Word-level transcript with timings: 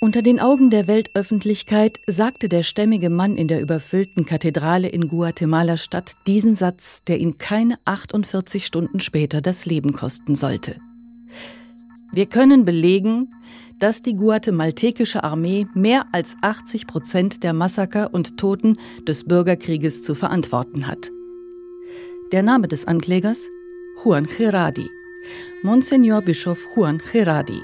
Unter 0.00 0.22
den 0.22 0.38
Augen 0.38 0.70
der 0.70 0.86
Weltöffentlichkeit 0.86 1.98
sagte 2.06 2.48
der 2.48 2.62
stämmige 2.62 3.10
Mann 3.10 3.36
in 3.36 3.48
der 3.48 3.60
überfüllten 3.60 4.24
Kathedrale 4.24 4.88
in 4.88 5.08
Guatemala-Stadt 5.08 6.12
diesen 6.28 6.54
Satz, 6.54 7.02
der 7.02 7.18
ihn 7.18 7.38
keine 7.38 7.78
48 7.84 8.64
Stunden 8.64 9.00
später 9.00 9.40
das 9.40 9.66
Leben 9.66 9.92
kosten 9.92 10.36
sollte. 10.36 10.76
Wir 12.12 12.26
können 12.26 12.64
belegen, 12.64 13.28
dass 13.80 14.00
die 14.00 14.14
guatemaltekische 14.14 15.24
Armee 15.24 15.66
mehr 15.74 16.06
als 16.12 16.36
80 16.42 16.86
Prozent 16.86 17.42
der 17.42 17.52
Massaker 17.52 18.14
und 18.14 18.36
Toten 18.36 18.76
des 19.08 19.24
Bürgerkrieges 19.24 20.02
zu 20.02 20.14
verantworten 20.14 20.86
hat. 20.86 21.10
Der 22.30 22.44
Name 22.44 22.68
des 22.68 22.86
Anklägers? 22.86 23.48
Juan 24.04 24.26
Gerardi. 24.26 24.88
Monsignor 25.64 26.22
Bischof 26.22 26.58
Juan 26.76 27.02
Gerardi. 27.10 27.60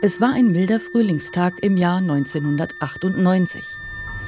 Es 0.00 0.20
war 0.20 0.32
ein 0.32 0.52
milder 0.52 0.78
Frühlingstag 0.78 1.54
im 1.60 1.76
Jahr 1.76 1.98
1998. 1.98 3.64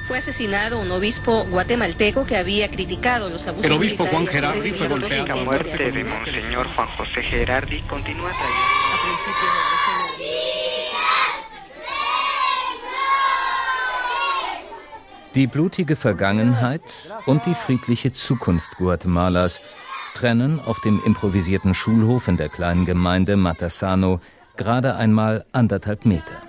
fue 0.09 0.19
asesinado 0.19 0.81
un 0.81 0.91
obispo 0.91 1.45
guatemalteco 1.45 2.27
que 2.27 2.37
había 2.37 2.69
criticado 2.69 3.31
los 3.31 3.47
abusos 3.47 3.67
El 3.67 3.73
obispo 3.73 4.05
Juan 4.07 4.27
Gerardi 4.27 4.73
fue 4.73 4.89
golpeado. 4.89 5.23
en 5.23 5.29
La 5.29 5.37
muerte 5.37 5.93
de 5.93 6.03
Monseñor 6.03 6.67
Juan 6.75 6.89
José 6.97 7.23
Gerardi 7.23 7.83
continúa 7.83 8.31
trayendo. 8.31 8.81
Die 15.37 15.47
blutige 15.47 15.95
Vergangenheit 15.95 16.83
und 17.27 17.47
die 17.47 17.55
friedliche 17.55 18.11
Zukunft 18.13 18.77
Guatemalas 18.77 19.61
trennen 20.15 20.59
auf 20.59 20.81
dem 20.81 21.01
improvisierten 21.07 21.75
Schulhof 21.75 22.27
in 22.27 22.37
der 22.37 22.49
kleinen 22.49 22.85
Gemeinde 22.85 23.37
Matasano 23.37 24.21
gerade 24.61 24.95
einmal 24.95 25.47
anderthalb 25.53 26.05
Meter. 26.05 26.43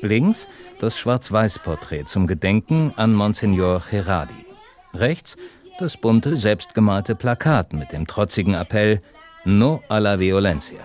Links 0.00 0.48
das 0.80 0.98
Schwarz-Weiß-Porträt 0.98 2.06
zum 2.06 2.26
Gedenken 2.26 2.92
an 2.96 3.14
Monsignor 3.14 3.80
Gerardi. 3.88 4.44
Rechts 4.92 5.36
das 5.78 5.96
bunte, 5.96 6.36
selbstgemalte 6.36 7.14
Plakat 7.14 7.72
mit 7.72 7.92
dem 7.92 8.08
trotzigen 8.08 8.54
Appell 8.54 9.00
No 9.44 9.80
a 9.88 9.98
la 9.98 10.18
violencia. 10.18 10.80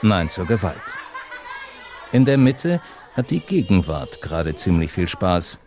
Nein 0.00 0.30
zur 0.30 0.46
Gewalt. 0.46 0.88
In 2.12 2.24
der 2.24 2.38
Mitte 2.38 2.80
hat 3.14 3.30
die 3.30 3.40
Gegenwart 3.40 4.22
gerade 4.22 4.54
ziemlich 4.54 4.92
viel 4.92 5.08
Spaß, 5.08 5.58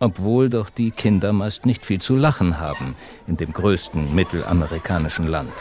obwohl 0.00 0.50
doch 0.50 0.70
die 0.70 0.90
Kinder 0.90 1.32
meist 1.32 1.66
nicht 1.66 1.86
viel 1.86 2.00
zu 2.00 2.16
lachen 2.16 2.58
haben 2.58 2.96
in 3.28 3.36
dem 3.36 3.52
größten 3.52 4.12
mittelamerikanischen 4.12 5.28
Land. 5.28 5.54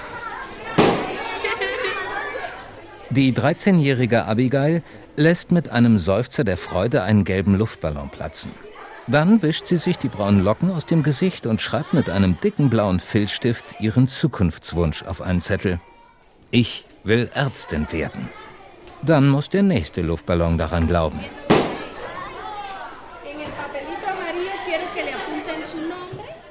Die 3.09 3.31
13-jährige 3.33 4.25
Abigail 4.25 4.83
lässt 5.15 5.51
mit 5.51 5.69
einem 5.69 5.97
Seufzer 5.97 6.43
der 6.43 6.57
Freude 6.57 7.03
einen 7.03 7.23
gelben 7.23 7.55
Luftballon 7.55 8.09
platzen. 8.09 8.51
Dann 9.07 9.41
wischt 9.41 9.67
sie 9.67 9.77
sich 9.77 9.97
die 9.97 10.09
braunen 10.09 10.43
Locken 10.43 10.69
aus 10.69 10.85
dem 10.85 11.03
Gesicht 11.03 11.45
und 11.45 11.61
schreibt 11.61 11.93
mit 11.93 12.09
einem 12.09 12.37
dicken 12.41 12.69
blauen 12.69 12.99
Filzstift 12.99 13.79
ihren 13.79 14.07
Zukunftswunsch 14.07 15.03
auf 15.03 15.21
einen 15.21 15.39
Zettel. 15.39 15.79
Ich 16.51 16.85
will 17.05 17.29
Ärztin 17.33 17.89
werden. 17.93 18.27
Dann 19.01 19.29
muss 19.29 19.49
der 19.49 19.63
nächste 19.63 20.01
Luftballon 20.01 20.57
daran 20.57 20.87
glauben. 20.87 21.19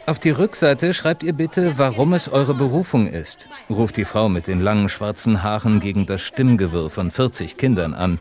Auf 0.06 0.20
die 0.20 0.30
Rückseite 0.30 0.94
schreibt 0.94 1.24
ihr 1.24 1.32
bitte, 1.32 1.78
warum 1.78 2.12
es 2.12 2.28
eure 2.28 2.54
Berufung 2.54 3.08
ist, 3.08 3.48
ruft 3.68 3.96
die 3.96 4.04
Frau 4.04 4.28
mit 4.28 4.46
den 4.46 4.60
langen 4.60 4.88
schwarzen 4.88 5.42
Haaren 5.42 5.80
gegen 5.80 6.06
das 6.06 6.22
Stimmgewirr 6.22 6.90
von 6.90 7.10
40 7.10 7.56
Kindern 7.56 7.92
an. 7.92 8.20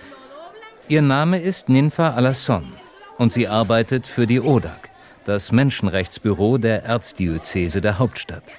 Ihr 0.88 1.04
Name 1.04 1.40
ist 1.40 1.70
Ninfa 1.70 2.16
Alasson 2.16 2.74
und 3.20 3.32
sie 3.32 3.48
arbeitet 3.48 4.08
für 4.08 4.26
die 4.26 4.42
ODAC, 4.42 4.90
das 5.26 5.52
Menschenrechtsbüro 5.52 6.58
der 6.58 6.84
Erzdiözese 6.84 7.82
der 7.82 8.00
Hauptstadt. 8.00 8.56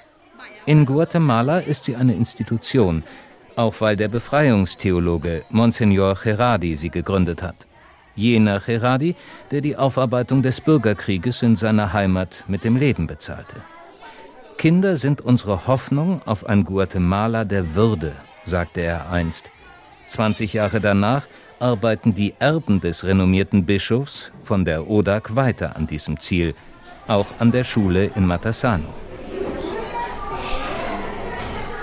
In 0.65 0.85
Guatemala 0.85 1.59
ist 1.59 1.83
sie 1.83 1.97
eine 1.97 2.15
Institution, 2.15 3.03
auch 3.57 3.81
weil 3.81 3.97
der 3.97 4.07
Befreiungstheologe 4.07 5.43
Monsignor 5.49 6.15
Gerardi 6.15 6.77
sie 6.77 6.89
gegründet 6.89 7.43
hat. 7.43 7.67
Jener 8.17 8.59
Gerardi, 8.59 9.15
der 9.51 9.61
die 9.61 9.77
Aufarbeitung 9.77 10.41
des 10.41 10.59
Bürgerkrieges 10.59 11.41
in 11.43 11.55
seiner 11.55 11.93
Heimat 11.93 12.43
mit 12.49 12.65
dem 12.65 12.75
Leben 12.75 13.07
bezahlte. 13.07 13.55
Kinder 14.57 14.97
sind 14.97 15.21
unsere 15.21 15.67
Hoffnung 15.67 16.21
auf 16.25 16.45
ein 16.45 16.65
Guatemala 16.65 17.45
der 17.45 17.75
Würde, 17.75 18.11
sagte 18.43 18.81
er 18.81 19.09
einst. 19.11 19.51
20 20.07 20.53
Jahre 20.53 20.81
danach 20.81 21.27
arbeiten 21.59 22.13
die 22.13 22.33
Erben 22.39 22.81
des 22.81 23.03
renommierten 23.03 23.65
Bischofs 23.65 24.31
von 24.41 24.65
der 24.65 24.89
ODAC 24.89 25.35
weiter 25.35 25.75
an 25.75 25.87
diesem 25.87 26.19
Ziel, 26.19 26.55
auch 27.07 27.27
an 27.39 27.51
der 27.51 27.63
Schule 27.63 28.11
in 28.15 28.25
Matasano. 28.25 28.93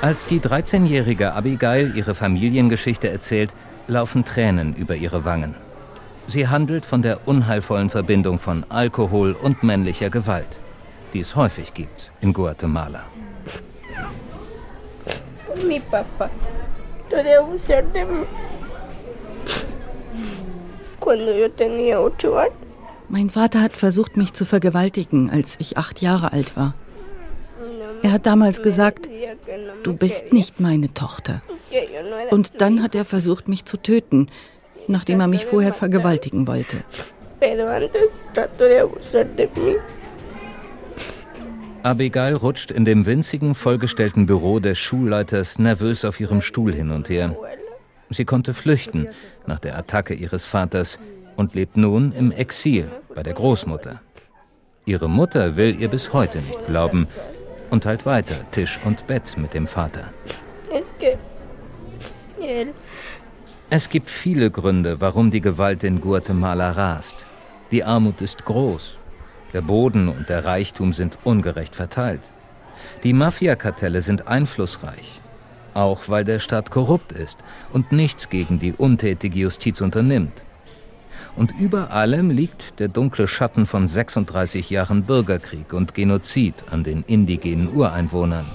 Als 0.00 0.26
die 0.26 0.40
13-jährige 0.40 1.32
Abigail 1.32 1.96
ihre 1.96 2.14
Familiengeschichte 2.14 3.08
erzählt, 3.08 3.54
laufen 3.86 4.24
Tränen 4.24 4.74
über 4.74 4.96
ihre 4.96 5.24
Wangen. 5.24 5.54
Sie 6.26 6.48
handelt 6.48 6.86
von 6.86 7.02
der 7.02 7.28
unheilvollen 7.28 7.90
Verbindung 7.90 8.38
von 8.38 8.64
Alkohol 8.68 9.36
und 9.40 9.62
männlicher 9.62 10.10
Gewalt, 10.10 10.60
die 11.12 11.20
es 11.20 11.36
häufig 11.36 11.74
gibt 11.74 12.10
in 12.20 12.32
Guatemala. 12.32 13.04
Mi 15.66 15.80
papá 15.80 16.28
quería 17.08 17.38
abusar 17.40 17.84
de 17.92 18.04
mí 18.04 18.26
cuando 20.98 21.32
yo 21.32 21.50
tenía 21.50 22.00
ocho 22.00 22.38
años. 22.38 22.54
Mein 23.08 23.28
Vater 23.28 23.60
hat 23.60 23.72
versucht, 23.72 24.16
mich 24.16 24.32
zu 24.32 24.46
vergewaltigen, 24.46 25.30
als 25.30 25.56
ich 25.60 25.76
acht 25.76 26.00
Jahre 26.00 26.32
alt 26.32 26.56
war. 26.56 26.74
Er 28.02 28.12
hat 28.12 28.26
damals 28.26 28.62
gesagt, 28.62 29.08
du 29.82 29.94
bist 29.94 30.32
nicht 30.32 30.58
meine 30.58 30.92
Tochter. 30.92 31.42
Und 32.30 32.60
dann 32.60 32.82
hat 32.82 32.94
er 32.94 33.04
versucht, 33.04 33.46
mich 33.46 33.64
zu 33.66 33.76
töten, 33.76 34.28
nachdem 34.88 35.20
er 35.20 35.28
mich 35.28 35.44
vorher 35.44 35.72
vergewaltigen 35.72 36.46
wollte. 36.46 36.78
Abigail 41.82 42.34
rutscht 42.34 42.70
in 42.70 42.86
dem 42.86 43.04
winzigen, 43.04 43.54
vollgestellten 43.54 44.24
Büro 44.24 44.58
des 44.58 44.78
Schulleiters 44.78 45.58
nervös 45.58 46.04
auf 46.06 46.18
ihrem 46.18 46.40
Stuhl 46.40 46.72
hin 46.72 46.90
und 46.90 47.10
her. 47.10 47.36
Sie 48.08 48.24
konnte 48.24 48.54
flüchten 48.54 49.08
nach 49.46 49.60
der 49.60 49.76
Attacke 49.76 50.14
ihres 50.14 50.46
Vaters 50.46 50.98
und 51.36 51.54
lebt 51.54 51.76
nun 51.76 52.12
im 52.12 52.32
Exil 52.32 52.86
bei 53.14 53.22
der 53.22 53.34
Großmutter. 53.34 54.00
Ihre 54.86 55.08
Mutter 55.08 55.56
will 55.56 55.78
ihr 55.78 55.88
bis 55.88 56.12
heute 56.12 56.38
nicht 56.38 56.66
glauben 56.66 57.08
und 57.70 57.84
teilt 57.84 58.06
weiter 58.06 58.36
Tisch 58.50 58.80
und 58.84 59.06
Bett 59.06 59.36
mit 59.36 59.52
dem 59.52 59.66
Vater. 59.66 60.12
Es 63.76 63.88
gibt 63.88 64.08
viele 64.08 64.52
Gründe, 64.52 65.00
warum 65.00 65.32
die 65.32 65.40
Gewalt 65.40 65.82
in 65.82 66.00
Guatemala 66.00 66.70
rast. 66.70 67.26
Die 67.72 67.82
Armut 67.82 68.20
ist 68.20 68.44
groß. 68.44 69.00
Der 69.52 69.62
Boden 69.62 70.06
und 70.08 70.28
der 70.28 70.44
Reichtum 70.44 70.92
sind 70.92 71.18
ungerecht 71.24 71.74
verteilt. 71.74 72.30
Die 73.02 73.12
Mafiakartelle 73.12 74.00
sind 74.00 74.28
einflussreich. 74.28 75.20
Auch 75.74 76.08
weil 76.08 76.22
der 76.22 76.38
Staat 76.38 76.70
korrupt 76.70 77.10
ist 77.10 77.38
und 77.72 77.90
nichts 77.90 78.28
gegen 78.28 78.60
die 78.60 78.74
untätige 78.74 79.40
Justiz 79.40 79.80
unternimmt. 79.80 80.44
Und 81.34 81.50
über 81.58 81.92
allem 81.92 82.30
liegt 82.30 82.78
der 82.78 82.86
dunkle 82.86 83.26
Schatten 83.26 83.66
von 83.66 83.88
36 83.88 84.70
Jahren 84.70 85.02
Bürgerkrieg 85.02 85.72
und 85.72 85.94
Genozid 85.94 86.62
an 86.70 86.84
den 86.84 87.02
indigenen 87.08 87.74
Ureinwohnern. 87.74 88.46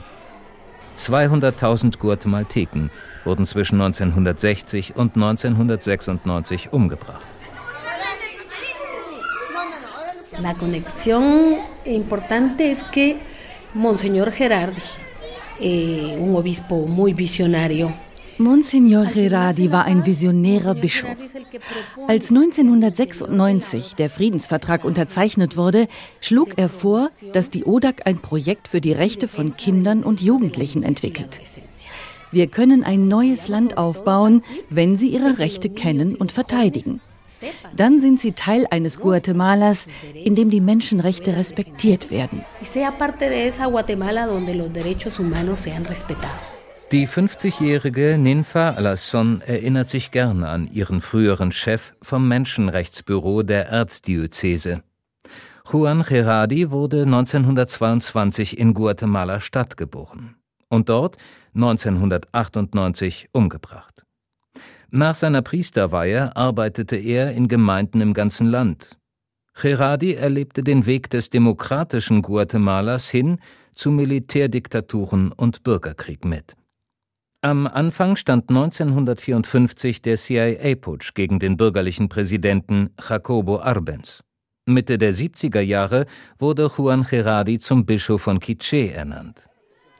200.000 1.00 1.98
Guatemalteken 1.98 2.92
wurden 3.24 3.46
zwischen 3.46 3.80
1960 3.80 4.96
und 4.98 5.16
1996 5.16 6.73
umgebracht. 6.73 7.26
La 10.41 10.53
conexión 10.53 11.58
importante 11.85 12.72
es 12.72 12.84
que 12.91 13.18
Monseñor 13.73 14.32
Gerardi, 14.32 14.82
eh, 15.59 16.18
un 16.18 16.35
obispo 16.35 16.88
muy 16.88 17.14
visionario, 17.14 17.91
Monsignor 18.40 19.06
Gerardi 19.06 19.70
war 19.70 19.84
ein 19.84 20.06
visionärer 20.06 20.74
Bischof. 20.74 21.18
Als 22.08 22.30
1996 22.30 23.96
der 23.96 24.09
Friedensvertrag 24.09 24.86
unterzeichnet 24.86 25.58
wurde, 25.58 25.90
schlug 26.22 26.58
er 26.58 26.70
vor, 26.70 27.09
dass 27.34 27.50
die 27.50 27.66
ODAC 27.66 28.08
ein 28.08 28.20
Projekt 28.20 28.70
für 28.70 28.80
die 28.80 28.94
Rechte 28.94 29.28
von 29.28 29.58
Kindern 29.58 30.06
und 30.06 30.22
Jugendlichen 30.22 30.84
entwickelt. 30.84 31.41
Wir 32.32 32.47
können 32.47 32.86
ein 32.86 33.09
neues 33.09 33.50
Land 33.50 33.78
aufbauen, 33.78 34.42
wenn 34.70 34.96
sie 34.96 35.09
ihre 35.09 35.40
Rechte 35.40 35.70
kennen 35.70 36.16
und 36.16 36.32
verteidigen. 36.32 37.02
Dann 37.76 38.00
sind 38.00 38.22
sie 38.22 38.32
Teil 38.32 38.66
eines 38.72 39.02
Guatemalas, 39.02 39.85
in 40.14 40.35
dem 40.35 40.50
die 40.50 40.62
Menschenrechte 40.62 41.35
respektiert 41.35 42.09
werden. 42.09 42.46
y 42.62 42.66
sea 42.66 42.92
parte 42.92 43.30
de 43.30 43.47
esa 43.47 43.68
Guatemala 43.68 44.28
donde 44.28 44.53
los 44.53 44.72
derechos 44.72 45.20
humanos 45.20 45.59
sean 45.59 45.85
respetados. 45.85 46.59
Die 46.91 47.08
50-jährige 47.08 48.18
Ninfa 48.18 48.72
Alasson 48.72 49.41
erinnert 49.41 49.91
sich 49.91 50.09
gerne 50.09 50.50
an 50.50 50.66
ihren 50.66 51.02
früheren 51.02 51.52
Chef 51.52 51.94
vom 52.02 52.28
Menschenrechtsbüro 52.28 53.44
der 53.44 53.68
Erzdiözese. 53.68 54.82
Juan 55.72 56.02
Gerardi 56.02 56.72
wurde 56.72 57.03
1922 57.03 58.58
in 58.58 58.74
Guatemala 58.74 59.40
Stadt 59.40 59.78
geboren 59.78 60.38
und 60.68 60.90
dort 60.90 61.18
1998 61.53 63.30
umgebracht. 63.34 64.03
Nach 64.90 65.14
seiner 65.14 65.44
Priesterweihe 65.44 66.35
arbeitete 66.35 66.96
er 66.96 67.34
in 67.34 67.47
Gemeinden 67.47 68.02
im 68.02 68.16
ganzen 68.16 68.47
Land. 68.47 68.97
Gerardi 69.53 70.16
erlebte 70.16 70.64
den 70.64 70.88
Weg 70.88 71.12
des 71.12 71.30
demokratischen 71.30 72.24
Guatemalas 72.24 73.09
hin 73.09 73.38
zu 73.74 73.92
Militärdiktaturen 73.92 75.32
und 75.32 75.62
Bürgerkrieg 75.62 76.26
mit. 76.26 76.56
Am 77.41 77.68
Anfang 77.68 78.18
stand 78.18 78.50
1954 78.50 80.02
der 80.02 80.18
CIA-Putsch 80.18 81.14
gegen 81.14 81.40
den 81.40 81.56
bürgerlichen 81.56 82.09
Präsidenten 82.09 82.90
Jacobo 83.00 83.62
Arbenz. 83.62 84.26
Mitte 84.66 84.97
der 84.97 85.14
70er 85.14 85.62
Jahre 85.62 86.06
wurde 86.38 86.70
Juan 86.76 87.03
Gerardi 87.03 87.58
zum 87.58 87.86
Bischof 87.86 88.24
von 88.24 88.41
Quiché 88.41 88.91
ernannt. 88.91 89.47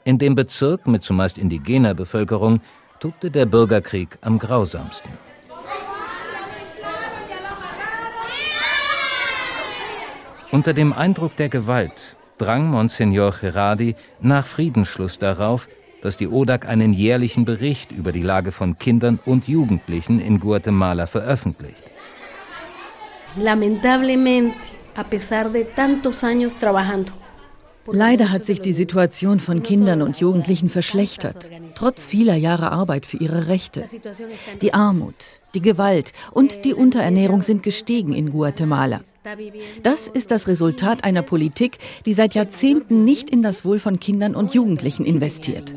In 0.04 0.18
dem 0.18 0.34
Bezirk 0.34 0.86
mit 0.86 1.02
zumeist 1.02 1.38
indigener 1.38 1.94
Bevölkerung 1.94 2.60
tobte 2.98 3.30
der 3.30 3.46
Bürgerkrieg 3.46 4.18
am 4.20 4.38
grausamsten. 4.38 5.10
Unter 10.52 10.74
dem 10.74 10.92
Eindruck 10.92 11.36
der 11.36 11.48
Gewalt 11.48 12.16
drang 12.36 12.68
Monsignor 12.68 13.32
Gerardi 13.32 13.94
nach 14.20 14.44
Friedensschluss 14.44 15.18
darauf, 15.18 15.68
dass 16.02 16.16
die 16.16 16.28
ODAC 16.28 16.66
einen 16.66 16.92
jährlichen 16.92 17.44
Bericht 17.44 17.92
über 17.92 18.12
die 18.12 18.22
Lage 18.22 18.52
von 18.52 18.78
Kindern 18.78 19.18
und 19.24 19.48
Jugendlichen 19.48 20.20
in 20.20 20.40
Guatemala 20.40 21.06
veröffentlicht. 21.06 21.84
Lamentablemente, 23.36 24.56
a 24.96 25.04
pesar 25.04 25.50
de 25.50 25.64
tantos 25.64 26.24
años 26.24 26.56
trabajando, 26.58 27.12
Leider 27.92 28.30
hat 28.30 28.46
sich 28.46 28.60
die 28.60 28.72
Situation 28.72 29.40
von 29.40 29.62
Kindern 29.62 30.02
und 30.02 30.18
Jugendlichen 30.18 30.68
verschlechtert, 30.68 31.50
trotz 31.74 32.06
vieler 32.06 32.36
Jahre 32.36 32.70
Arbeit 32.72 33.06
für 33.06 33.16
ihre 33.16 33.48
Rechte. 33.48 33.84
Die 34.60 34.74
Armut, 34.74 35.14
die 35.54 35.62
Gewalt 35.62 36.12
und 36.32 36.64
die 36.64 36.74
Unterernährung 36.74 37.42
sind 37.42 37.62
gestiegen 37.62 38.12
in 38.12 38.30
Guatemala. 38.30 39.00
Das 39.82 40.08
ist 40.08 40.30
das 40.30 40.48
Resultat 40.48 41.04
einer 41.04 41.22
Politik, 41.22 41.78
die 42.06 42.12
seit 42.12 42.34
Jahrzehnten 42.34 43.04
nicht 43.04 43.30
in 43.30 43.42
das 43.42 43.64
Wohl 43.64 43.78
von 43.78 44.00
Kindern 44.00 44.34
und 44.34 44.54
Jugendlichen 44.54 45.04
investiert. 45.04 45.74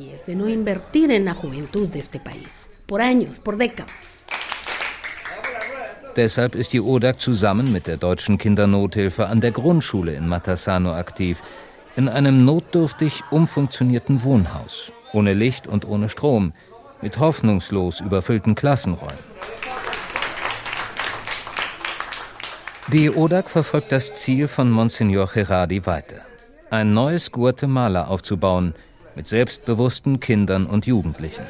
Deshalb 6.16 6.54
ist 6.54 6.74
die 6.74 6.81
ODAC 6.81 7.19
zusammen 7.19 7.71
mit 7.71 7.88
der 7.88 7.98
Deutschen 7.98 8.38
Kindernothilfe 8.38 9.25
an 9.27 9.42
der 9.42 9.51
Grundschule 9.51 10.13
in 10.13 10.27
Matasano 10.27 10.94
aktiv 10.94 11.42
in 11.95 12.10
einem 12.10 12.45
notdürftig 12.45 13.24
umfunktionierten 13.30 14.24
Wohnhaus, 14.24 14.92
ohne 15.12 15.34
Licht 15.34 15.68
und 15.68 15.86
ohne 15.86 16.10
Strom, 16.10 16.54
mit 17.01 17.19
hoffnungslos 17.19 18.00
überfüllten 18.00 18.56
Klassenräumen. 18.56 19.34
Die 22.92 23.10
ODAC 23.10 23.50
verfolgt 23.50 23.92
das 23.92 24.13
Ziel 24.13 24.48
von 24.48 24.69
Monsignor 24.72 25.28
Gerardi 25.28 25.86
weiter, 25.86 26.22
ein 26.69 26.94
neues 26.94 27.31
Guatemala 27.31 28.07
aufzubauen. 28.07 28.74
Mit 29.16 29.28
selbstbewussten 29.28 30.19
Kindern 30.19 30.66
und 30.66 30.88
Jugendlichen. 30.88 31.45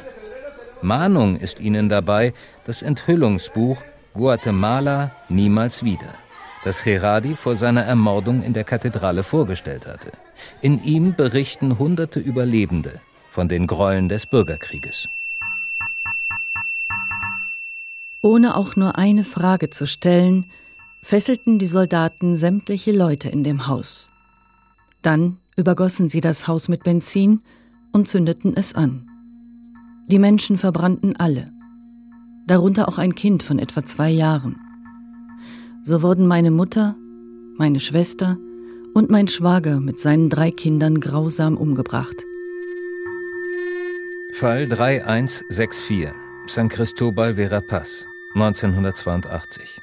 Mahnung 0.82 1.36
ist 1.36 1.60
ihnen 1.60 1.88
dabei 1.88 2.34
das 2.66 2.82
Enthüllungsbuch 2.82 3.82
Guatemala 4.12 5.12
niemals 5.30 5.82
wieder 5.82 6.23
das 6.64 6.82
Gerardi 6.82 7.36
vor 7.36 7.56
seiner 7.56 7.82
Ermordung 7.82 8.42
in 8.42 8.54
der 8.54 8.64
Kathedrale 8.64 9.22
vorgestellt 9.22 9.86
hatte. 9.86 10.12
In 10.62 10.82
ihm 10.82 11.14
berichten 11.14 11.78
hunderte 11.78 12.20
Überlebende 12.20 13.00
von 13.28 13.48
den 13.48 13.66
Gräueln 13.66 14.08
des 14.08 14.26
Bürgerkrieges. 14.26 15.08
Ohne 18.22 18.56
auch 18.56 18.76
nur 18.76 18.96
eine 18.96 19.24
Frage 19.24 19.68
zu 19.68 19.86
stellen, 19.86 20.46
fesselten 21.02 21.58
die 21.58 21.66
Soldaten 21.66 22.36
sämtliche 22.36 22.92
Leute 22.92 23.28
in 23.28 23.44
dem 23.44 23.66
Haus. 23.66 24.08
Dann 25.02 25.36
übergossen 25.56 26.08
sie 26.08 26.22
das 26.22 26.48
Haus 26.48 26.68
mit 26.68 26.82
Benzin 26.82 27.40
und 27.92 28.08
zündeten 28.08 28.56
es 28.56 28.74
an. 28.74 29.06
Die 30.08 30.18
Menschen 30.18 30.56
verbrannten 30.56 31.16
alle, 31.16 31.50
darunter 32.46 32.88
auch 32.88 32.96
ein 32.96 33.14
Kind 33.14 33.42
von 33.42 33.58
etwa 33.58 33.84
zwei 33.84 34.10
Jahren. 34.10 34.63
So 35.86 36.00
wurden 36.00 36.26
meine 36.26 36.50
Mutter, 36.50 36.94
meine 37.58 37.78
Schwester 37.78 38.38
und 38.94 39.10
mein 39.10 39.28
Schwager 39.28 39.80
mit 39.80 40.00
seinen 40.00 40.30
drei 40.30 40.50
Kindern 40.50 40.98
grausam 40.98 41.58
umgebracht. 41.58 42.16
Fall 44.32 44.66
3164 44.66 46.08
San 46.46 46.70
Cristobal 46.70 47.36
Verapaz 47.36 48.06
1982 48.34 49.82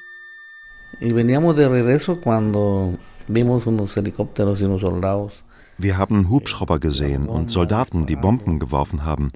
Y 1.01 1.11
veníamos 1.11 1.55
de 1.55 1.69
regreso 1.69 2.19
cuando 2.19 2.97
vimos 3.27 3.67
unos 3.67 3.95
helicópteros 3.95 4.59
y 4.59 4.63
unos 4.63 4.81
soldados 4.81 5.33
wir 5.77 5.97
haben 5.97 6.29
Hubschrauber 6.29 6.79
gesehen 6.79 7.27
und 7.27 7.49
Soldaten, 7.49 8.05
die 8.05 8.15
Bomben 8.15 8.59
geworfen 8.59 9.05
haben. 9.05 9.31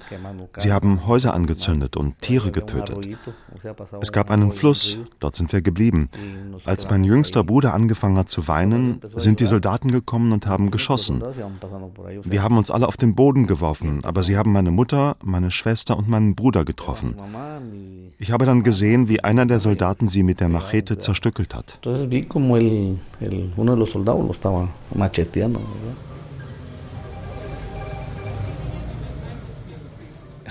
Sie 0.56 0.72
haben 0.72 1.06
Häuser 1.06 1.34
angezündet 1.34 1.96
und 1.96 2.20
Tiere 2.20 2.52
getötet. 2.52 3.08
Es 4.00 4.12
gab 4.12 4.30
einen 4.30 4.52
Fluss, 4.52 5.00
dort 5.18 5.34
sind 5.34 5.52
wir 5.52 5.62
geblieben. 5.62 6.08
Als 6.64 6.88
mein 6.88 7.04
jüngster 7.04 7.42
Bruder 7.42 7.74
angefangen 7.74 8.18
hat 8.18 8.28
zu 8.28 8.46
weinen, 8.48 9.00
sind 9.16 9.40
die 9.40 9.46
Soldaten 9.46 9.90
gekommen 9.90 10.32
und 10.32 10.46
haben 10.46 10.70
geschossen. 10.70 11.22
Wir 12.24 12.42
haben 12.42 12.58
uns 12.58 12.70
alle 12.70 12.86
auf 12.86 12.96
den 12.96 13.14
Boden 13.14 13.46
geworfen, 13.46 14.04
aber 14.04 14.22
sie 14.22 14.36
haben 14.36 14.52
meine 14.52 14.70
Mutter, 14.70 15.16
meine 15.22 15.50
Schwester 15.50 15.96
und 15.96 16.08
meinen 16.08 16.34
Bruder 16.34 16.64
getroffen. 16.64 17.16
Ich 18.18 18.30
habe 18.30 18.46
dann 18.46 18.62
gesehen, 18.62 19.08
wie 19.08 19.22
einer 19.22 19.46
der 19.46 19.58
Soldaten 19.58 20.08
sie 20.08 20.22
mit 20.22 20.40
der 20.40 20.48
Machete 20.48 20.98
zerstückelt 20.98 21.54
hat. 21.54 21.80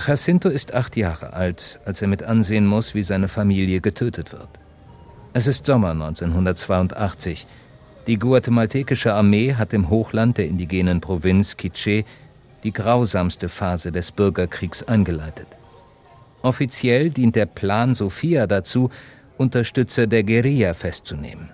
Jacinto 0.06 0.48
ist 0.48 0.72
acht 0.72 0.96
Jahre 0.96 1.32
alt, 1.32 1.80
als 1.84 2.00
er 2.00 2.06
mit 2.06 2.22
ansehen 2.22 2.64
muss, 2.64 2.94
wie 2.94 3.02
seine 3.02 3.26
Familie 3.26 3.80
getötet 3.80 4.32
wird. 4.32 4.48
Es 5.32 5.48
ist 5.48 5.66
Sommer 5.66 5.90
1982. 5.90 7.46
Die 8.06 8.16
guatemaltekische 8.16 9.12
Armee 9.12 9.54
hat 9.54 9.72
im 9.72 9.90
Hochland 9.90 10.38
der 10.38 10.46
indigenen 10.46 11.00
Provinz 11.00 11.56
Quiché 11.58 12.04
die 12.62 12.72
grausamste 12.72 13.48
Phase 13.48 13.90
des 13.90 14.12
Bürgerkriegs 14.12 14.84
eingeleitet. 14.84 15.48
Offiziell 16.42 17.10
dient 17.10 17.34
der 17.34 17.46
Plan 17.46 17.92
Sophia 17.92 18.46
dazu, 18.46 18.90
Unterstützer 19.38 20.06
der 20.06 20.22
Guerilla 20.22 20.74
festzunehmen. 20.74 21.50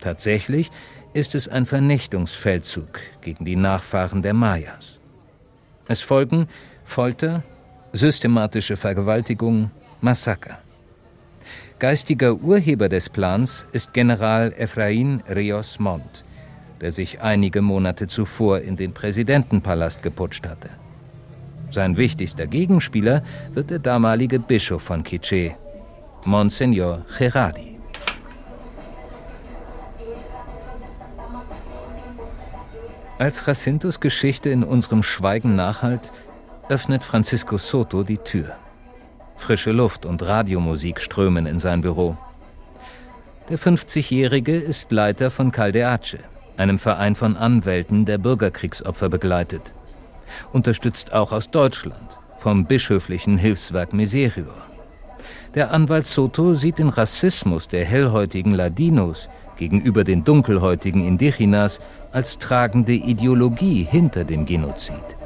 Tatsächlich 0.00 0.70
ist 1.12 1.34
es 1.34 1.48
ein 1.48 1.66
Vernichtungsfeldzug 1.66 3.00
gegen 3.20 3.44
die 3.44 3.56
Nachfahren 3.56 4.22
der 4.22 4.32
Mayas. 4.32 5.00
Es 5.86 6.00
folgen 6.00 6.48
Folter, 6.82 7.42
systematische 7.94 8.76
Vergewaltigung, 8.76 9.70
Massaker. 10.00 10.58
Geistiger 11.78 12.34
Urheber 12.34 12.88
des 12.88 13.08
Plans 13.08 13.66
ist 13.70 13.94
General 13.94 14.52
Efraín 14.58 15.20
Rios 15.32 15.78
Montt, 15.78 16.24
der 16.80 16.90
sich 16.90 17.20
einige 17.20 17.62
Monate 17.62 18.08
zuvor 18.08 18.60
in 18.60 18.76
den 18.76 18.92
Präsidentenpalast 18.92 20.02
geputscht 20.02 20.46
hatte. 20.46 20.70
Sein 21.70 21.96
wichtigster 21.96 22.48
Gegenspieler 22.48 23.22
wird 23.52 23.70
der 23.70 23.78
damalige 23.78 24.40
Bischof 24.40 24.82
von 24.82 25.04
Quiché, 25.04 25.54
Monsignor 26.24 27.04
Gerardi. 27.16 27.78
Als 33.18 33.46
Jacintos 33.46 34.00
Geschichte 34.00 34.50
in 34.50 34.64
unserem 34.64 35.04
Schweigen 35.04 35.54
nachhalt, 35.54 36.10
öffnet 36.68 37.04
Francisco 37.04 37.58
Soto 37.58 38.02
die 38.02 38.18
Tür. 38.18 38.56
Frische 39.36 39.72
Luft 39.72 40.06
und 40.06 40.22
Radiomusik 40.22 41.00
strömen 41.00 41.46
in 41.46 41.58
sein 41.58 41.82
Büro. 41.82 42.16
Der 43.50 43.58
50-Jährige 43.58 44.56
ist 44.56 44.90
Leiter 44.90 45.30
von 45.30 45.52
Caldeace, 45.52 46.16
einem 46.56 46.78
Verein 46.78 47.14
von 47.14 47.36
Anwälten, 47.36 48.06
der 48.06 48.16
Bürgerkriegsopfer 48.16 49.10
begleitet. 49.10 49.74
Unterstützt 50.52 51.12
auch 51.12 51.32
aus 51.32 51.50
Deutschland, 51.50 52.18
vom 52.38 52.64
bischöflichen 52.64 53.36
Hilfswerk 53.36 53.92
Miserior. 53.92 54.54
Der 55.54 55.70
Anwalt 55.70 56.06
Soto 56.06 56.54
sieht 56.54 56.78
den 56.78 56.88
Rassismus 56.88 57.68
der 57.68 57.84
hellhäutigen 57.84 58.54
Ladinos 58.54 59.28
gegenüber 59.56 60.02
den 60.02 60.24
dunkelhäutigen 60.24 61.06
Indigenas 61.06 61.80
als 62.12 62.38
tragende 62.38 62.94
Ideologie 62.94 63.84
hinter 63.84 64.24
dem 64.24 64.46
Genozid. 64.46 65.16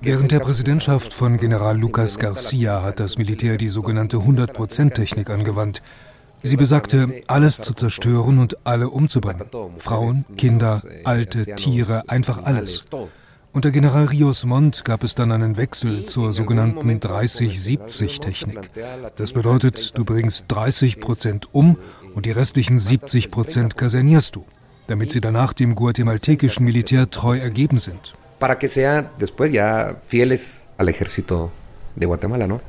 Während 0.00 0.32
der 0.32 0.40
Präsidentschaft 0.40 1.12
von 1.12 1.36
General 1.38 1.78
Lucas 1.78 2.18
Garcia 2.18 2.82
hat 2.82 3.00
das 3.00 3.18
Militär 3.18 3.56
die 3.56 3.68
sogenannte 3.68 4.16
100%-Technik 4.16 5.30
angewandt. 5.30 5.80
Sie 6.42 6.56
besagte, 6.56 7.22
alles 7.28 7.56
zu 7.58 7.72
zerstören 7.72 8.38
und 8.38 8.58
alle 8.64 8.90
umzubringen. 8.90 9.46
Frauen, 9.78 10.24
Kinder, 10.36 10.82
Alte, 11.04 11.54
Tiere, 11.54 12.08
einfach 12.08 12.44
alles. 12.44 12.86
Unter 13.54 13.70
General 13.70 14.06
Rios 14.06 14.44
Montt 14.44 14.84
gab 14.84 15.04
es 15.04 15.14
dann 15.14 15.30
einen 15.30 15.56
Wechsel 15.56 16.02
zur 16.02 16.32
sogenannten 16.32 16.90
30-70-Technik. 16.98 18.68
Das 19.14 19.32
bedeutet, 19.32 19.96
du 19.96 20.04
bringst 20.04 20.46
30 20.48 20.98
Prozent 20.98 21.54
um 21.54 21.78
und 22.14 22.26
die 22.26 22.32
restlichen 22.32 22.80
70 22.80 23.30
Prozent 23.30 23.76
kasernierst 23.76 24.34
du, 24.34 24.44
damit 24.86 25.10
sie 25.10 25.20
danach 25.20 25.52
dem 25.52 25.74
guatemaltekischen 25.74 26.64
Militär 26.64 27.10
treu 27.10 27.38
ergeben 27.38 27.78
sind. 27.78 28.14
Para 28.38 28.58
que 28.58 28.68
sean 28.68 29.08
después 29.18 29.52
ya 29.52 29.96
fieles 30.06 30.66
al 30.76 30.88
ejército 30.88 31.50
de 31.96 32.06
Guatemala, 32.06 32.46
¿no? 32.46 32.60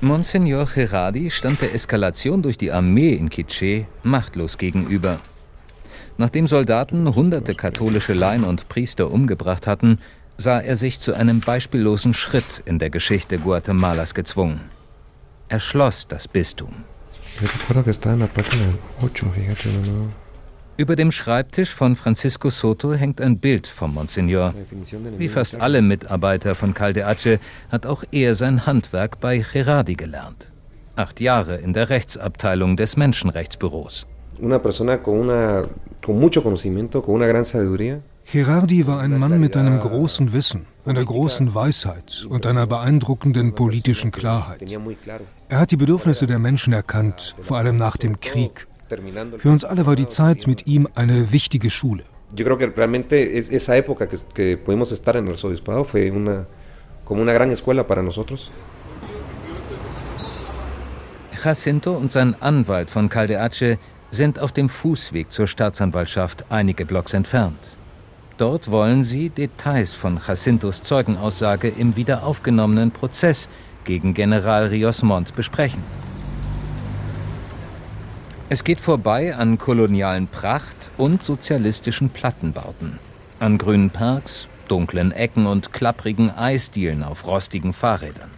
Monsignor 0.00 0.66
Gerardi 0.66 1.30
stand 1.30 1.60
der 1.60 1.74
Eskalation 1.74 2.40
durch 2.40 2.56
die 2.56 2.70
Armee 2.70 3.14
in 3.14 3.30
Quiché 3.30 3.86
machtlos 4.04 4.56
gegenüber. 4.56 5.18
Nachdem 6.16 6.46
Soldaten 6.46 7.14
hunderte 7.14 7.54
katholische 7.54 8.12
Laien 8.12 8.44
und 8.44 8.68
Priester 8.68 9.10
umgebracht 9.10 9.66
hatten, 9.66 9.98
sah 10.36 10.60
er 10.60 10.76
sich 10.76 11.00
zu 11.00 11.14
einem 11.14 11.40
beispiellosen 11.40 12.14
Schritt 12.14 12.62
in 12.64 12.78
der 12.78 12.90
Geschichte 12.90 13.38
Guatemalas 13.38 14.14
gezwungen. 14.14 14.60
Er 15.48 15.58
schloss 15.58 16.06
das 16.06 16.28
Bistum. 16.28 16.84
Über 20.76 20.96
dem 20.96 21.12
Schreibtisch 21.12 21.70
von 21.74 21.96
Francisco 21.96 22.50
Soto 22.50 22.94
hängt 22.94 23.20
ein 23.20 23.38
Bild 23.38 23.66
vom 23.66 23.94
Monsignor. 23.94 24.54
Wie 25.16 25.28
fast 25.28 25.60
alle 25.60 25.82
Mitarbeiter 25.82 26.54
von 26.54 26.74
Caldeace 26.74 27.38
hat 27.70 27.86
auch 27.86 28.04
er 28.10 28.34
sein 28.34 28.66
Handwerk 28.66 29.20
bei 29.20 29.38
Gerardi 29.38 29.94
gelernt. 29.94 30.52
Acht 30.96 31.20
Jahre 31.20 31.56
in 31.56 31.72
der 31.72 31.90
Rechtsabteilung 31.90 32.76
des 32.76 32.96
Menschenrechtsbüros 32.96 34.06
una 34.40 34.58
persona 34.62 35.02
con, 35.02 35.18
una, 35.18 35.68
con 36.04 36.18
mucho 36.18 36.42
conocimiento, 36.42 37.02
con 37.02 37.14
una 37.14 37.26
gran 37.26 37.44
sabiduría. 37.44 38.00
Gerardi 38.30 38.86
war 38.86 39.00
ein 39.00 39.18
Mann 39.18 39.40
mit 39.40 39.56
einem 39.56 39.78
großen 39.78 40.34
Wissen, 40.34 40.66
einer 40.84 41.02
großen 41.02 41.54
Weisheit 41.54 42.26
und 42.28 42.44
einer 42.44 42.66
beeindruckenden 42.66 43.54
politischen 43.54 44.10
Klarheit. 44.10 44.62
Er 45.48 45.58
hat 45.58 45.70
die 45.70 45.78
Bedürfnisse 45.78 46.26
der 46.26 46.38
Menschen 46.38 46.74
erkannt, 46.74 47.34
vor 47.40 47.56
allem 47.56 47.78
nach 47.78 47.96
dem 47.96 48.20
Krieg. 48.20 48.66
Für 49.38 49.48
uns 49.48 49.64
alle 49.64 49.86
war 49.86 49.96
die 49.96 50.08
Zeit 50.08 50.46
mit 50.46 50.66
ihm 50.66 50.86
eine 50.94 51.32
wichtige 51.32 51.70
Schule. 51.70 52.04
Yo 52.36 52.44
creo 52.44 52.58
que 52.58 52.66
realmente 52.66 53.16
esa 53.38 53.74
época 53.74 54.06
que, 54.06 54.18
que 54.34 54.58
pudimos 54.58 54.92
estar 54.92 55.16
en 55.16 55.24
el 55.24 55.32
arzobispado 55.32 55.84
fue 55.84 56.10
una, 56.10 56.46
como 57.06 57.22
una 57.22 57.32
gran 57.32 57.50
escuela 57.50 57.86
para 57.86 58.02
nosotros. 58.02 58.50
Jacinto 61.42 61.96
und 61.96 62.12
sein 62.12 62.36
Anwalt 62.40 62.90
von 62.90 63.08
Caldeace 63.08 63.78
sind 64.10 64.38
auf 64.38 64.52
dem 64.52 64.68
Fußweg 64.68 65.32
zur 65.32 65.46
Staatsanwaltschaft 65.46 66.44
einige 66.50 66.84
Blocks 66.84 67.14
entfernt. 67.14 67.77
Dort 68.38 68.70
wollen 68.70 69.02
sie 69.02 69.30
Details 69.30 69.94
von 69.94 70.20
Jacintos 70.24 70.84
Zeugenaussage 70.84 71.66
im 71.66 71.96
wiederaufgenommenen 71.96 72.92
Prozess 72.92 73.48
gegen 73.82 74.14
General 74.14 74.68
Rios 74.68 75.02
Montt 75.02 75.34
besprechen. 75.34 75.82
Es 78.48 78.62
geht 78.62 78.80
vorbei 78.80 79.34
an 79.34 79.58
kolonialen 79.58 80.28
Pracht- 80.28 80.92
und 80.96 81.24
sozialistischen 81.24 82.10
Plattenbauten, 82.10 83.00
an 83.40 83.58
grünen 83.58 83.90
Parks, 83.90 84.46
dunklen 84.68 85.10
Ecken 85.10 85.46
und 85.46 85.72
klapprigen 85.72 86.30
Eisdielen 86.30 87.02
auf 87.02 87.26
rostigen 87.26 87.72
Fahrrädern. 87.72 88.30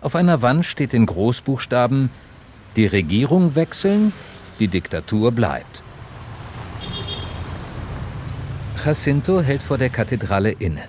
Auf 0.00 0.14
einer 0.14 0.40
Wand 0.40 0.64
steht 0.64 0.94
in 0.94 1.06
Großbuchstaben 1.06 2.10
Die 2.76 2.86
Regierung 2.86 3.56
wechseln, 3.56 4.12
die 4.60 4.68
Diktatur 4.68 5.32
bleibt. 5.32 5.82
Jacinto 8.82 9.42
hält 9.42 9.62
vor 9.62 9.76
der 9.76 9.90
Kathedrale 9.90 10.52
inne. 10.52 10.84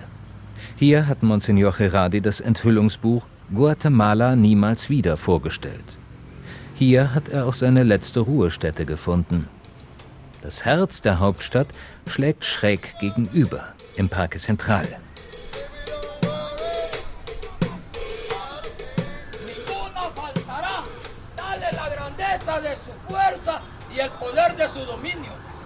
Hier 0.76 1.06
hat 1.06 1.22
Monsignor 1.22 1.72
Gerardi 1.72 2.22
das 2.22 2.40
Enthüllungsbuch 2.40 3.26
Guatemala 3.52 4.34
niemals 4.34 4.88
wieder 4.88 5.18
vorgestellt. 5.18 5.98
Hier 6.74 7.14
hat 7.14 7.28
er 7.28 7.44
auch 7.44 7.52
seine 7.52 7.82
letzte 7.82 8.20
Ruhestätte 8.20 8.86
gefunden. 8.86 9.46
Das 10.40 10.64
Herz 10.64 11.02
der 11.02 11.18
Hauptstadt 11.18 11.68
schlägt 12.06 12.46
schräg 12.46 12.94
gegenüber 12.98 13.74
im 13.96 14.08
Parque 14.08 14.38
Central. 14.38 14.88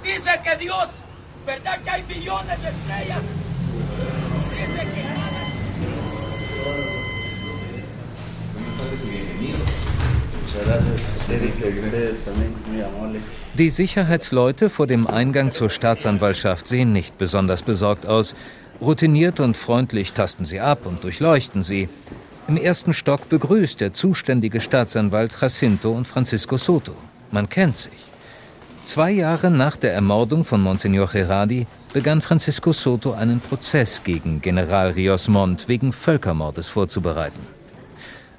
Dice 0.04 0.40
que 0.40 0.56
Dios, 0.56 0.88
¿verdad 1.46 1.80
que 1.82 1.90
hay 1.90 2.02
billones 2.02 2.60
de 2.60 2.68
estrellas? 2.68 3.22
Dice 4.50 4.82
que 4.94 5.06
Die 13.54 13.70
Sicherheitsleute 13.70 14.70
vor 14.70 14.86
dem 14.86 15.06
Eingang 15.06 15.52
zur 15.52 15.70
Staatsanwaltschaft 15.70 16.66
sehen 16.66 16.92
nicht 16.92 17.16
besonders 17.18 17.62
besorgt 17.62 18.06
aus. 18.06 18.34
Routiniert 18.80 19.40
und 19.40 19.56
freundlich 19.56 20.12
tasten 20.12 20.44
sie 20.44 20.60
ab 20.60 20.84
und 20.84 21.04
durchleuchten 21.04 21.62
sie. 21.62 21.88
Im 22.48 22.56
ersten 22.56 22.92
Stock 22.92 23.28
begrüßt 23.28 23.80
der 23.80 23.92
zuständige 23.92 24.60
Staatsanwalt 24.60 25.36
Jacinto 25.40 25.92
und 25.92 26.08
Francisco 26.08 26.56
Soto. 26.56 26.94
Man 27.30 27.48
kennt 27.48 27.76
sich. 27.76 28.15
Zwei 28.86 29.10
Jahre 29.10 29.50
nach 29.50 29.76
der 29.76 29.94
Ermordung 29.94 30.44
von 30.44 30.62
Monsignor 30.62 31.08
Gerardi 31.08 31.66
begann 31.92 32.20
Francisco 32.20 32.72
Soto 32.72 33.12
einen 33.14 33.40
Prozess 33.40 34.04
gegen 34.04 34.40
General 34.40 34.92
Rios 34.92 35.26
Montt 35.26 35.66
wegen 35.66 35.92
Völkermordes 35.92 36.68
vorzubereiten. 36.68 37.40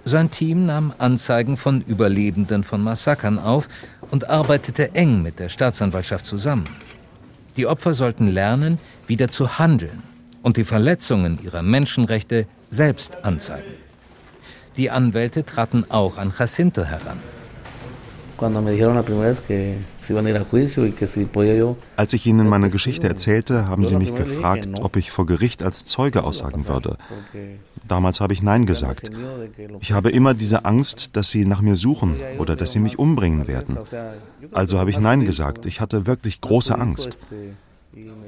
Sein 0.06 0.32
Team 0.32 0.66
nahm 0.66 0.94
Anzeigen 1.00 1.58
von 1.58 1.82
Überlebenden 1.82 2.64
von 2.64 2.82
Massakern 2.82 3.40
auf 3.40 3.68
und 4.10 4.30
arbeitete 4.30 4.96
eng 4.96 5.22
mit 5.22 5.38
der 5.38 5.50
Staatsanwaltschaft 5.50 6.26
zusammen. 6.26 6.70
Die 7.58 7.68
Opfer 7.68 7.94
sollten 7.94 8.30
lernen, 8.30 8.80
wieder 9.06 9.30
zu 9.30 9.60
handeln 9.60 10.02
und 10.44 10.56
die 10.56 10.64
Verletzungen 10.64 11.40
ihrer 11.44 11.62
Menschenrechte 11.62 12.48
selbst 12.70 13.26
anzeigen. 13.26 13.74
Die 14.78 14.90
Anwälte 14.92 15.44
traten 15.44 15.84
auch 15.90 16.18
an 16.18 16.34
Jacinto 16.40 16.86
heran. 16.86 17.20
Als 21.96 22.14
ich 22.14 22.26
ihnen 22.26 22.50
meine 22.50 22.70
Geschichte 22.70 23.08
erzählte, 23.08 23.68
haben 23.68 23.86
sie 23.86 23.96
mich 23.96 24.14
gefragt, 24.16 24.70
ob 24.82 24.96
ich 24.96 25.12
vor 25.12 25.26
Gericht 25.26 25.64
als 25.64 25.86
Zeuge 25.86 26.24
aussagen 26.24 26.68
würde. 26.68 26.98
Damals 27.88 28.20
habe 28.20 28.34
ich 28.34 28.42
Nein 28.42 28.66
gesagt. 28.66 29.10
Ich 29.80 29.92
habe 29.92 30.10
immer 30.12 30.34
diese 30.34 30.66
Angst, 30.66 31.16
dass 31.16 31.30
sie 31.30 31.46
nach 31.46 31.62
mir 31.62 31.76
suchen 31.76 32.16
oder 32.38 32.56
dass 32.56 32.74
sie 32.74 32.80
mich 32.80 33.00
umbringen 33.00 33.48
werden. 33.48 33.78
Also 34.52 34.80
habe 34.80 34.90
ich 34.90 35.00
Nein 35.00 35.26
gesagt. 35.26 35.66
Ich 35.66 35.82
hatte 35.82 36.06
wirklich 36.06 36.42
große 36.42 36.78
Angst. 36.78 37.18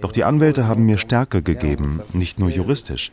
Doch 0.02 0.12
die 0.12 0.24
Anwälte 0.24 0.68
haben 0.68 0.86
mir 0.86 0.98
Stärke 0.98 1.42
gegeben, 1.42 2.00
nicht 2.14 2.40
nur 2.40 2.50
juristisch. 2.50 3.12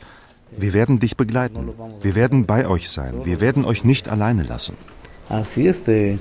Wir 0.56 0.72
werden 0.72 1.00
dich 1.00 1.16
begleiten. 1.16 1.70
Wir 2.00 2.14
werden 2.14 2.46
bei 2.46 2.66
euch 2.66 2.88
sein. 2.88 3.24
Wir 3.24 3.40
werden 3.40 3.64
euch 3.64 3.84
nicht 3.84 4.08
alleine 4.08 4.44
lassen. 4.44 4.76
Así 5.28 5.66
este 5.66 6.18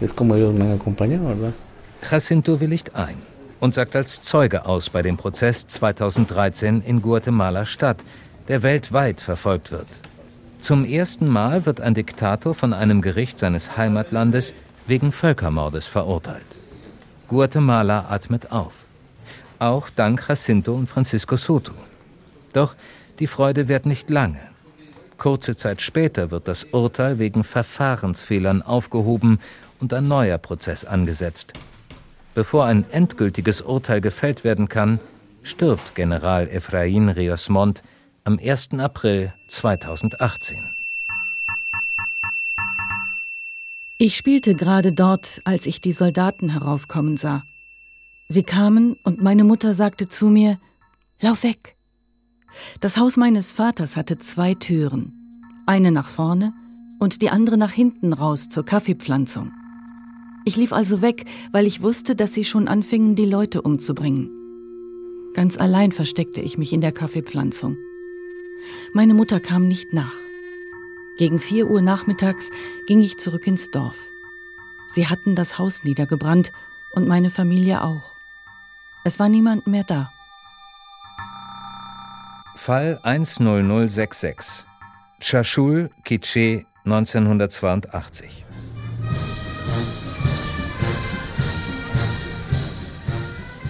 es 0.00 0.12
como 0.12 0.34
ellos 0.34 0.54
me 0.54 0.64
han 0.64 0.78
acompañado, 0.78 1.28
¿verdad? 1.28 1.54
Jacinto 2.02 2.60
willigt 2.60 2.94
ein 2.94 3.16
und 3.60 3.74
sagt 3.74 3.96
als 3.96 4.22
Zeuge 4.22 4.66
aus 4.66 4.90
bei 4.90 5.02
dem 5.02 5.16
Prozess 5.16 5.66
2013 5.66 6.80
in 6.82 7.02
Guatemala 7.02 7.64
Stadt, 7.66 8.04
der 8.46 8.62
weltweit 8.62 9.20
verfolgt 9.20 9.72
wird. 9.72 9.88
Zum 10.60 10.84
ersten 10.84 11.28
Mal 11.28 11.66
wird 11.66 11.80
ein 11.80 11.94
Diktator 11.94 12.54
von 12.54 12.72
einem 12.72 13.02
Gericht 13.02 13.38
seines 13.38 13.76
Heimatlandes 13.76 14.54
wegen 14.86 15.12
Völkermordes 15.12 15.86
verurteilt. 15.86 16.58
Guatemala 17.28 18.06
atmet 18.08 18.50
auf. 18.50 18.84
Auch 19.58 19.90
dank 19.90 20.28
Jacinto 20.28 20.74
und 20.74 20.88
Francisco 20.88 21.36
Soto. 21.36 21.74
Doch 22.52 22.74
die 23.18 23.26
Freude 23.26 23.68
währt 23.68 23.86
nicht 23.86 24.08
lange. 24.08 24.40
Kurze 25.18 25.56
Zeit 25.56 25.82
später 25.82 26.30
wird 26.30 26.46
das 26.46 26.64
Urteil 26.64 27.18
wegen 27.18 27.42
Verfahrensfehlern 27.42 28.62
aufgehoben 28.62 29.40
und 29.80 29.92
ein 29.92 30.08
neuer 30.08 30.38
Prozess 30.38 30.84
angesetzt. 30.84 31.52
Bevor 32.34 32.64
ein 32.66 32.88
endgültiges 32.90 33.62
Urteil 33.62 34.00
gefällt 34.00 34.44
werden 34.44 34.68
kann, 34.68 35.00
stirbt 35.42 35.94
General 35.94 36.46
Efraín 36.46 37.08
Rios 37.08 37.48
Montt 37.48 37.82
am 38.24 38.38
1. 38.38 38.70
April 38.78 39.32
2018. 39.48 40.58
Ich 43.98 44.16
spielte 44.16 44.54
gerade 44.54 44.92
dort, 44.92 45.40
als 45.44 45.66
ich 45.66 45.80
die 45.80 45.92
Soldaten 45.92 46.50
heraufkommen 46.50 47.16
sah. 47.16 47.42
Sie 48.28 48.44
kamen 48.44 48.96
und 49.04 49.22
meine 49.22 49.42
Mutter 49.42 49.74
sagte 49.74 50.08
zu 50.08 50.26
mir, 50.26 50.58
Lauf 51.20 51.42
weg. 51.42 51.74
Das 52.80 52.96
Haus 52.96 53.16
meines 53.16 53.50
Vaters 53.50 53.96
hatte 53.96 54.18
zwei 54.20 54.54
Türen, 54.54 55.12
eine 55.66 55.90
nach 55.90 56.08
vorne 56.08 56.52
und 57.00 57.22
die 57.22 57.30
andere 57.30 57.56
nach 57.56 57.72
hinten 57.72 58.12
raus 58.12 58.48
zur 58.48 58.64
Kaffeepflanzung. 58.64 59.50
Ich 60.48 60.56
lief 60.56 60.72
also 60.72 61.02
weg, 61.02 61.26
weil 61.52 61.66
ich 61.66 61.82
wusste, 61.82 62.16
dass 62.16 62.32
sie 62.32 62.42
schon 62.42 62.68
anfingen, 62.68 63.14
die 63.14 63.26
Leute 63.26 63.60
umzubringen. 63.60 64.30
Ganz 65.34 65.58
allein 65.58 65.92
versteckte 65.92 66.40
ich 66.40 66.56
mich 66.56 66.72
in 66.72 66.80
der 66.80 66.90
Kaffeepflanzung. 66.90 67.76
Meine 68.94 69.12
Mutter 69.12 69.40
kam 69.40 69.68
nicht 69.68 69.92
nach. 69.92 70.14
Gegen 71.18 71.38
vier 71.38 71.68
Uhr 71.68 71.82
nachmittags 71.82 72.48
ging 72.86 73.02
ich 73.02 73.18
zurück 73.18 73.46
ins 73.46 73.70
Dorf. 73.72 73.98
Sie 74.94 75.06
hatten 75.06 75.34
das 75.34 75.58
Haus 75.58 75.84
niedergebrannt 75.84 76.50
und 76.94 77.06
meine 77.06 77.28
Familie 77.28 77.84
auch. 77.84 78.12
Es 79.04 79.18
war 79.18 79.28
niemand 79.28 79.66
mehr 79.66 79.84
da. 79.84 80.10
Fall 82.56 82.98
10066 83.02 84.64
Chashul, 85.20 85.90
Quiché, 86.06 86.64
1982 86.86 88.47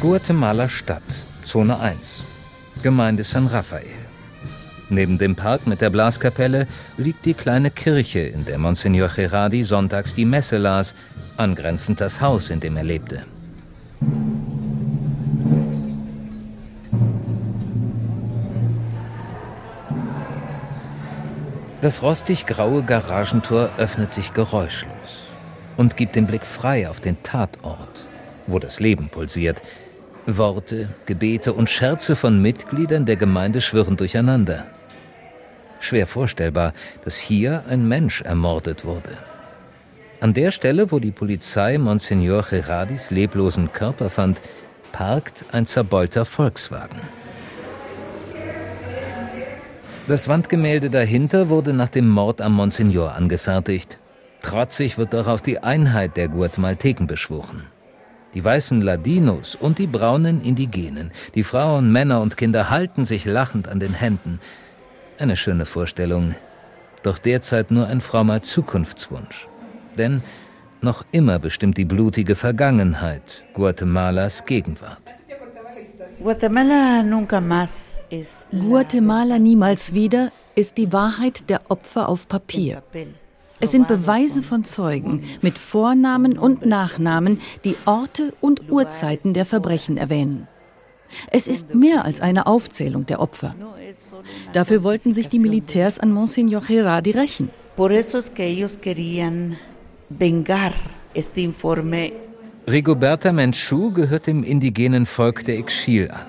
Guatemala 0.00 0.68
Stadt, 0.68 1.02
Zone 1.44 1.76
1, 1.76 2.22
Gemeinde 2.84 3.24
San 3.24 3.48
Rafael. 3.48 3.82
Neben 4.90 5.18
dem 5.18 5.34
Park 5.34 5.66
mit 5.66 5.80
der 5.80 5.90
Blaskapelle 5.90 6.68
liegt 6.96 7.24
die 7.24 7.34
kleine 7.34 7.72
Kirche, 7.72 8.20
in 8.20 8.44
der 8.44 8.58
Monsignor 8.58 9.08
Gerardi 9.08 9.64
sonntags 9.64 10.14
die 10.14 10.24
Messe 10.24 10.56
las, 10.56 10.94
angrenzend 11.36 12.00
das 12.00 12.20
Haus, 12.20 12.50
in 12.50 12.60
dem 12.60 12.76
er 12.76 12.84
lebte. 12.84 13.24
Das 21.80 22.02
rostig 22.02 22.46
graue 22.46 22.84
Garagentor 22.84 23.70
öffnet 23.78 24.12
sich 24.12 24.32
geräuschlos 24.32 25.24
und 25.76 25.96
gibt 25.96 26.14
den 26.14 26.28
Blick 26.28 26.46
frei 26.46 26.88
auf 26.88 27.00
den 27.00 27.20
Tatort, 27.24 28.08
wo 28.46 28.60
das 28.60 28.78
Leben 28.78 29.08
pulsiert. 29.08 29.60
Worte, 30.36 30.90
Gebete 31.06 31.54
und 31.54 31.70
Scherze 31.70 32.14
von 32.14 32.42
Mitgliedern 32.42 33.06
der 33.06 33.16
Gemeinde 33.16 33.62
schwirren 33.62 33.96
durcheinander. 33.96 34.66
Schwer 35.80 36.06
vorstellbar, 36.06 36.74
dass 37.04 37.16
hier 37.16 37.64
ein 37.68 37.88
Mensch 37.88 38.20
ermordet 38.20 38.84
wurde. 38.84 39.16
An 40.20 40.34
der 40.34 40.50
Stelle, 40.50 40.92
wo 40.92 40.98
die 40.98 41.12
Polizei 41.12 41.78
Monsignor 41.78 42.42
Gerardis 42.42 43.10
leblosen 43.10 43.72
Körper 43.72 44.10
fand, 44.10 44.42
parkt 44.92 45.46
ein 45.52 45.64
zerbeulter 45.64 46.24
Volkswagen. 46.24 47.00
Das 50.08 50.28
Wandgemälde 50.28 50.90
dahinter 50.90 51.48
wurde 51.48 51.72
nach 51.72 51.88
dem 51.88 52.08
Mord 52.08 52.40
am 52.42 52.52
Monsignor 52.52 53.14
angefertigt. 53.14 53.98
Trotzig 54.40 54.98
wird 54.98 55.14
darauf 55.14 55.40
die 55.40 55.60
Einheit 55.60 56.16
der 56.16 56.28
Guatemalteken 56.28 57.06
beschworen. 57.06 57.64
Die 58.38 58.44
weißen 58.44 58.82
Ladinos 58.82 59.56
und 59.56 59.80
die 59.80 59.88
braunen 59.88 60.40
Indigenen, 60.42 61.10
die 61.34 61.42
Frauen, 61.42 61.90
Männer 61.90 62.20
und 62.20 62.36
Kinder 62.36 62.70
halten 62.70 63.04
sich 63.04 63.24
lachend 63.24 63.66
an 63.66 63.80
den 63.80 63.94
Händen. 63.94 64.38
Eine 65.18 65.36
schöne 65.36 65.64
Vorstellung, 65.64 66.36
doch 67.02 67.18
derzeit 67.18 67.72
nur 67.72 67.88
ein 67.88 68.00
frommer 68.00 68.40
Zukunftswunsch. 68.40 69.48
Denn 69.96 70.22
noch 70.82 71.04
immer 71.10 71.40
bestimmt 71.40 71.78
die 71.78 71.84
blutige 71.84 72.36
Vergangenheit 72.36 73.42
Guatemalas 73.54 74.44
Gegenwart. 74.44 75.16
Guatemala 76.22 77.02
nunca 77.02 77.40
más 77.40 77.96
Guatemala 78.52 79.40
niemals 79.40 79.94
wieder 79.94 80.30
ist 80.54 80.78
die 80.78 80.92
Wahrheit 80.92 81.50
der 81.50 81.72
Opfer 81.72 82.08
auf 82.08 82.28
Papier. 82.28 82.84
Es 83.60 83.72
sind 83.72 83.88
Beweise 83.88 84.42
von 84.42 84.64
Zeugen 84.64 85.24
mit 85.42 85.58
Vornamen 85.58 86.38
und 86.38 86.64
Nachnamen, 86.64 87.40
die 87.64 87.76
Orte 87.86 88.32
und 88.40 88.70
Uhrzeiten 88.70 89.34
der 89.34 89.44
Verbrechen 89.44 89.96
erwähnen. 89.96 90.46
Es 91.30 91.48
ist 91.48 91.74
mehr 91.74 92.04
als 92.04 92.20
eine 92.20 92.46
Aufzählung 92.46 93.06
der 93.06 93.20
Opfer. 93.20 93.54
Dafür 94.52 94.82
wollten 94.84 95.12
sich 95.12 95.28
die 95.28 95.38
Militärs 95.38 95.98
an 95.98 96.12
Monsignor 96.12 96.62
Gerardi 96.62 97.12
rächen. 97.12 97.50
Rigoberta 102.68 103.32
Menchú 103.32 103.92
gehört 103.92 104.26
dem 104.26 104.42
indigenen 104.44 105.06
Volk 105.06 105.44
der 105.46 105.58
Ixchil 105.58 106.10
an. 106.10 106.26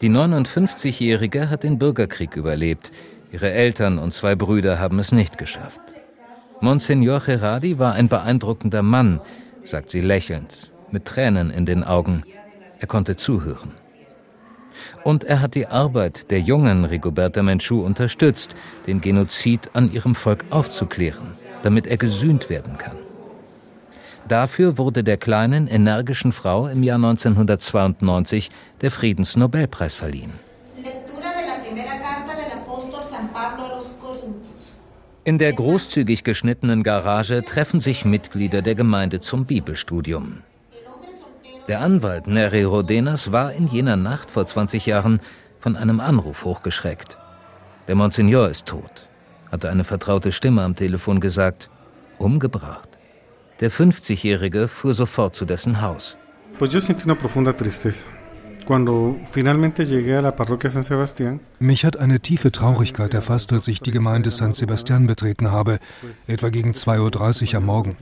Die 0.00 0.10
59-Jährige 0.10 1.50
hat 1.50 1.64
den 1.64 1.78
Bürgerkrieg 1.78 2.36
überlebt. 2.36 2.92
Ihre 3.32 3.50
Eltern 3.50 3.98
und 3.98 4.12
zwei 4.12 4.36
Brüder 4.36 4.78
haben 4.78 4.98
es 5.00 5.10
nicht 5.10 5.38
geschafft. 5.38 5.95
Monsignor 6.60 7.20
Gerardi 7.20 7.78
war 7.78 7.92
ein 7.92 8.08
beeindruckender 8.08 8.82
Mann, 8.82 9.20
sagt 9.64 9.90
sie 9.90 10.00
lächelnd, 10.00 10.70
mit 10.90 11.04
Tränen 11.04 11.50
in 11.50 11.66
den 11.66 11.84
Augen. 11.84 12.22
Er 12.78 12.86
konnte 12.86 13.16
zuhören. 13.16 13.72
Und 15.04 15.24
er 15.24 15.40
hat 15.40 15.54
die 15.54 15.66
Arbeit 15.66 16.30
der 16.30 16.40
jungen 16.40 16.84
Rigoberta 16.84 17.42
Menchú 17.42 17.84
unterstützt, 17.84 18.54
den 18.86 19.00
Genozid 19.00 19.70
an 19.74 19.92
ihrem 19.92 20.14
Volk 20.14 20.44
aufzuklären, 20.50 21.34
damit 21.62 21.86
er 21.86 21.96
gesühnt 21.96 22.48
werden 22.48 22.78
kann. 22.78 22.96
Dafür 24.28 24.76
wurde 24.76 25.04
der 25.04 25.18
kleinen, 25.18 25.68
energischen 25.68 26.32
Frau 26.32 26.66
im 26.66 26.82
Jahr 26.82 26.96
1992 26.96 28.50
der 28.80 28.90
Friedensnobelpreis 28.90 29.94
verliehen. 29.94 30.45
In 35.26 35.38
der 35.38 35.52
großzügig 35.52 36.22
geschnittenen 36.22 36.84
Garage 36.84 37.44
treffen 37.44 37.80
sich 37.80 38.04
Mitglieder 38.04 38.62
der 38.62 38.76
Gemeinde 38.76 39.18
zum 39.18 39.44
Bibelstudium. 39.44 40.42
Der 41.66 41.80
Anwalt 41.80 42.28
Neri 42.28 42.62
Rodenas 42.62 43.32
war 43.32 43.52
in 43.52 43.66
jener 43.66 43.96
Nacht 43.96 44.30
vor 44.30 44.46
20 44.46 44.86
Jahren 44.86 45.18
von 45.58 45.74
einem 45.74 45.98
Anruf 45.98 46.44
hochgeschreckt. 46.44 47.18
Der 47.88 47.96
Monsignor 47.96 48.48
ist 48.48 48.66
tot, 48.66 49.08
hatte 49.50 49.68
eine 49.68 49.82
vertraute 49.82 50.30
Stimme 50.30 50.62
am 50.62 50.76
Telefon 50.76 51.18
gesagt, 51.18 51.70
umgebracht. 52.18 52.88
Der 53.58 53.72
50-Jährige 53.72 54.68
fuhr 54.68 54.94
sofort 54.94 55.34
zu 55.34 55.44
dessen 55.44 55.82
Haus. 55.82 56.16
Mich 61.58 61.84
hat 61.84 61.96
eine 61.96 62.20
tiefe 62.20 62.52
Traurigkeit 62.52 63.14
erfasst, 63.14 63.52
als 63.52 63.68
ich 63.68 63.80
die 63.80 63.90
Gemeinde 63.90 64.30
San 64.30 64.52
Sebastian 64.52 65.06
betreten 65.06 65.50
habe, 65.52 65.78
etwa 66.26 66.48
gegen 66.48 66.72
2.30 66.72 67.52
Uhr 67.52 67.58
am 67.58 67.66
Morgen. 67.66 67.96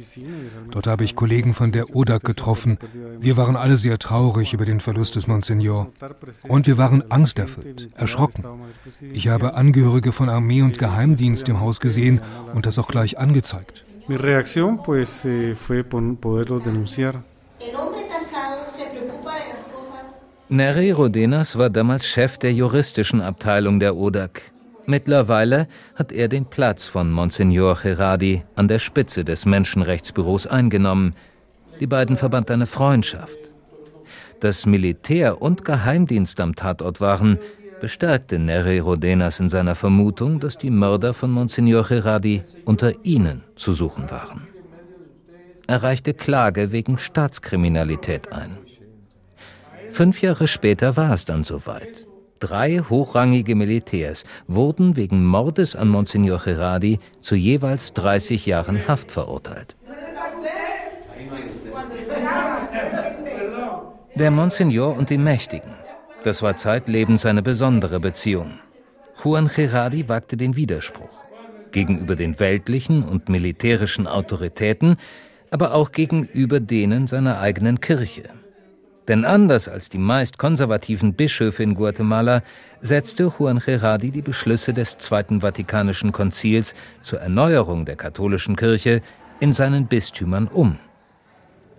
Dort 0.71 0.87
habe 0.87 1.05
ich 1.05 1.17
Kollegen 1.17 1.55
von 1.55 1.73
der 1.73 1.95
ODAC 1.95 2.25
getroffen. 2.25 2.79
Wir 3.21 3.37
waren 3.37 3.57
alle 3.57 3.77
sehr 3.77 3.99
traurig 3.99 4.55
über 4.55 4.65
den 4.65 4.81
Verlust 4.81 5.17
des 5.17 5.27
Monsignor. 5.27 5.93
Und 6.49 6.67
wir 6.67 6.79
waren 6.79 7.11
angsterfüllt, 7.11 7.91
erschrocken. 7.95 8.45
Ich 9.13 9.29
habe 9.29 9.55
Angehörige 9.55 10.13
von 10.13 10.29
Armee 10.29 10.63
und 10.63 10.79
Geheimdienst 10.79 11.49
im 11.49 11.61
Haus 11.61 11.81
gesehen 11.81 12.21
und 12.55 12.67
das 12.67 12.79
auch 12.79 12.89
gleich 12.89 13.19
angezeigt. 13.19 13.85
Mi 14.07 14.17
reacción 14.17 14.83
pues 14.83 15.25
eh, 15.25 15.55
fue 15.55 15.83
poderlo 15.83 16.59
denunciar. 16.59 17.23
Neri 20.51 20.91
Rodenas 20.91 21.57
war 21.57 21.71
damals 21.71 22.07
Chef 22.07 22.37
der 22.37 22.53
juristischen 22.53 23.23
Abteilung 23.23 23.81
der 23.81 23.97
ODAC. 23.97 24.43
Mittlerweile 24.85 25.69
hat 25.95 26.13
er 26.13 26.29
den 26.29 26.45
Platz 26.45 26.85
von 26.87 27.11
Monsignor 27.11 27.79
Gerardi 27.83 28.45
an 28.55 28.69
der 28.69 28.79
Spitze 28.79 29.25
des 29.25 29.47
Menschenrechtsbüros 29.47 30.47
eingenommen. 30.47 31.15
Die 31.81 31.87
beiden 31.87 32.19
verband 32.19 32.51
eine 32.51 32.67
Freundschaft. 32.67 33.39
Dass 34.41 34.67
Militär 34.67 35.41
und 35.41 35.65
Geheimdienst 35.65 36.39
am 36.41 36.55
Tatort 36.55 37.01
waren, 37.01 37.39
bestärkte 37.81 38.39
Neri 38.39 38.81
Rodenas 38.81 39.41
in 39.41 39.49
seiner 39.49 39.75
Vermutung, 39.75 40.41
dass 40.41 40.59
die 40.59 40.71
Mörder 40.71 41.15
von 41.15 41.31
Monsignor 41.31 41.85
Gerardi 41.85 42.43
unter 42.67 42.93
ihnen 43.03 43.45
zu 43.57 43.73
suchen 43.73 44.11
waren. 44.11 44.47
Er 45.67 45.83
reichte 45.83 46.13
Klage 46.13 46.71
wegen 46.71 46.99
Staatskriminalität 46.99 48.31
ein. 48.35 48.64
Fünf 49.95 50.23
Jahre 50.23 50.49
später 50.49 50.97
war 50.97 51.13
es 51.13 51.25
dann 51.25 51.45
soweit. 51.45 52.05
Drei 52.41 52.81
hochrangige 52.81 53.55
Militärs 53.55 54.25
wurden 54.49 54.97
wegen 54.97 55.25
Mordes 55.25 55.77
an 55.77 55.87
Monsignor 55.87 56.41
Gerardi 56.41 56.99
zu 57.21 57.37
jeweils 57.37 57.93
30 57.93 58.45
Jahren 58.45 58.89
Haft 58.89 59.13
verurteilt. 59.13 59.77
Der 64.17 64.33
Monsignor 64.33 64.97
und 64.97 65.11
die 65.11 65.19
Mächtigen. 65.19 65.71
Das 66.25 66.43
war 66.43 66.57
zeitlebens 66.57 67.25
eine 67.25 67.43
besondere 67.43 68.01
Beziehung. 68.01 68.59
Juan 69.23 69.47
Gerardi 69.47 70.09
wagte 70.09 70.37
den 70.37 70.57
Widerspruch. 70.57 71.23
gegenüber 71.71 72.17
den 72.17 72.41
weltlichen 72.41 73.05
und 73.05 73.29
militärischen 73.29 74.09
Autoritäten, 74.09 74.97
aber 75.53 75.73
auch 75.73 75.93
gegenüber 75.93 76.59
denen 76.59 77.07
seiner 77.07 77.39
eigenen 77.39 77.79
Kirche. 77.79 78.25
Denn 79.09 79.25
anders 79.25 79.69
als 79.69 79.91
die 79.91 79.99
meist 79.99 80.39
konservativen 80.39 81.15
Bischöfe 81.15 81.63
in 81.63 81.75
Guatemala 81.75 82.43
setzte 82.81 83.25
Juan 83.25 83.59
Gerardi 83.59 84.11
die 84.11 84.23
Beschlüsse 84.23 84.73
des 84.73 84.97
Zweiten 84.97 85.43
Vatikanischen 85.43 86.13
Konzils 86.13 86.75
zur 87.03 87.21
Erneuerung 87.21 87.85
der 87.85 87.97
katholischen 87.97 88.57
Kirche 88.57 89.03
in 89.41 89.53
seinen 89.53 89.87
Bistümern 89.87 90.49
um. 90.49 90.79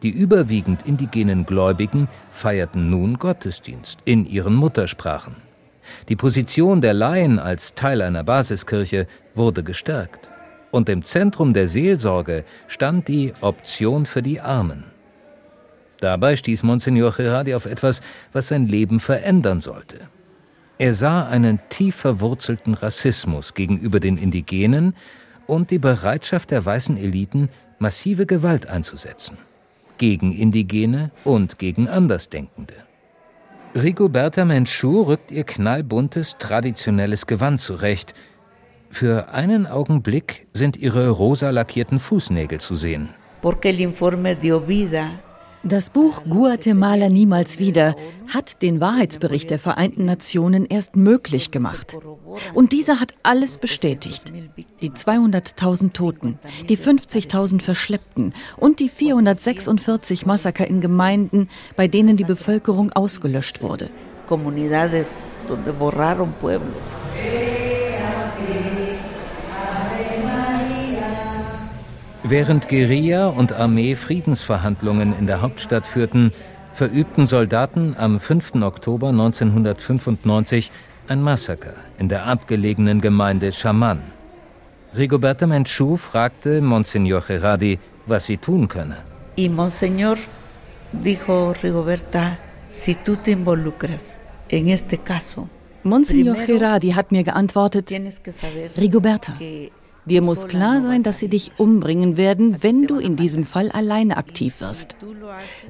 Die 0.04 0.12
überwiegend 0.12 0.84
indigenen 0.84 1.48
Gläubigen 1.48 2.10
feierten 2.30 2.92
nun 2.92 3.18
Gottesdienst 3.18 4.00
in 4.06 4.26
ihren 4.26 4.54
Muttersprachen. 4.54 5.38
Die 6.10 6.16
Position 6.16 6.82
der 6.82 6.94
Laien 6.94 7.40
als 7.40 7.74
Teil 7.74 8.02
einer 8.02 8.24
Basiskirche 8.24 9.08
wurde 9.34 9.64
gestärkt. 9.64 10.30
Und 10.70 10.90
im 10.90 11.04
Zentrum 11.04 11.54
der 11.54 11.68
Seelsorge 11.68 12.44
stand 12.68 13.08
die 13.08 13.34
Option 13.42 14.06
für 14.06 14.22
die 14.22 14.42
Armen. 14.42 14.95
Dabei 16.00 16.36
stieß 16.36 16.64
Monsignor 16.64 17.12
Gerardi 17.12 17.56
auf 17.56 17.66
etwas, 17.66 18.02
was 18.32 18.50
sein 18.50 18.68
Leben 18.68 19.00
verändern 19.00 19.62
sollte. 19.62 20.00
Er 20.78 20.94
sah 20.94 21.28
einen 21.28 21.60
tief 21.70 21.96
verwurzelten 21.96 22.74
Rassismus 22.74 23.54
gegenüber 23.54 24.00
den 24.02 24.18
Indigenen 24.18 24.94
und 25.48 25.72
die 25.72 25.80
Bereitschaft 25.80 26.52
der 26.52 26.66
weißen 26.66 26.98
Eliten, 26.98 27.50
massive 27.80 28.26
Gewalt 28.26 28.68
einzusetzen. 28.68 29.38
Gegen 29.98 30.34
Indigene 30.34 31.12
und 31.24 31.60
gegen 31.60 31.88
Andersdenkende. 31.88 32.74
Rigoberta 33.74 34.44
Menchú 34.44 35.04
rückt 35.04 35.32
ihr 35.32 35.44
knallbuntes, 35.44 36.38
traditionelles 36.40 37.26
Gewand 37.26 37.62
zurecht. 37.62 38.14
Für 38.90 39.34
einen 39.34 39.68
Augenblick 39.68 40.48
sind 40.54 40.78
ihre 40.78 41.10
rosa 41.10 41.50
lackierten 41.50 42.00
Fußnägel 42.00 42.60
zu 42.60 42.76
sehen. 42.76 43.10
Porque 43.42 43.70
el 43.70 43.82
informe 43.82 44.36
dio 44.36 44.66
vida 44.68 45.12
das 45.66 45.90
Buch 45.90 46.22
Guatemala 46.30 47.10
niemals 47.10 47.60
wieder 47.60 47.96
hat 48.34 48.62
den 48.62 48.80
Wahrheitsbericht 48.80 49.50
der 49.50 49.60
Vereinten 49.60 50.06
Nationen 50.06 50.66
erst 50.66 50.96
möglich 50.96 51.52
gemacht. 51.52 51.98
Und 52.54 52.72
dieser 52.72 53.00
hat 53.00 53.16
alles 53.24 53.58
bestätigt. 53.58 54.32
Die 54.82 54.92
200.000 54.92 55.94
Toten, 55.94 56.40
die 56.70 56.78
50.000 56.78 57.62
Verschleppten 57.62 58.34
und 58.58 58.80
die 58.80 58.90
446 58.90 60.26
Massaker 60.26 60.68
in 60.68 60.82
Gemeinden, 60.82 61.50
bei 61.76 61.88
denen 61.88 62.16
die 62.16 62.24
Bevölkerung 62.24 62.92
ausgelöscht 62.92 63.62
wurde. 63.62 63.90
Comunidades 64.28 65.24
donde 65.48 65.74
borraron 65.74 66.34
pueblos. 66.40 67.00
Während 72.28 72.70
Guerilla 72.70 73.28
und 73.28 73.54
Armee 73.54 73.96
Friedensverhandlungen 73.96 75.14
in 75.20 75.28
der 75.28 75.44
Hauptstadt 75.44 75.86
führten, 75.86 76.32
verübten 76.72 77.28
Soldaten 77.28 77.96
am 78.00 78.20
5. 78.20 78.64
Oktober 78.64 79.10
1995 79.10 80.72
ein 81.08 81.22
Massaker 81.22 81.76
in 82.00 82.10
der 82.10 82.26
abgelegenen 82.26 83.00
Gemeinde 83.00 83.52
Chaman. 83.52 84.00
Rigoberta 84.98 85.46
Menchú 85.46 85.98
fragte 85.98 86.62
Monsignor 86.62 87.22
Gerardi, 87.22 87.78
was 88.08 88.26
sie 88.26 88.38
tun 88.38 88.68
könne. 88.68 88.98
Y 89.36 89.48
Monseñor 89.50 90.18
dijo 90.94 91.54
Rigoberta, 91.62 92.40
si 92.72 92.96
tú 92.96 93.18
te 93.18 93.34
involucras 93.34 94.20
en 94.50 94.70
este 94.70 94.98
caso, 94.98 95.48
Monsignor 95.84 96.38
Gerardi 96.38 96.90
hat 96.90 97.12
mir 97.12 97.24
geantwortet, 97.24 97.92
Rigoberta, 98.78 99.38
Dir 100.06 100.22
muss 100.22 100.48
klar 100.48 100.82
sein, 100.82 101.02
dass 101.02 101.20
sie 101.20 101.28
dich 101.28 101.52
umbringen 101.58 102.16
werden, 102.16 102.62
wenn 102.62 102.86
du 102.86 103.00
in 103.00 103.16
diesem 103.16 103.44
Fall 103.44 103.72
alleine 103.72 104.18
aktiv 104.18 104.62
wirst. 104.62 104.96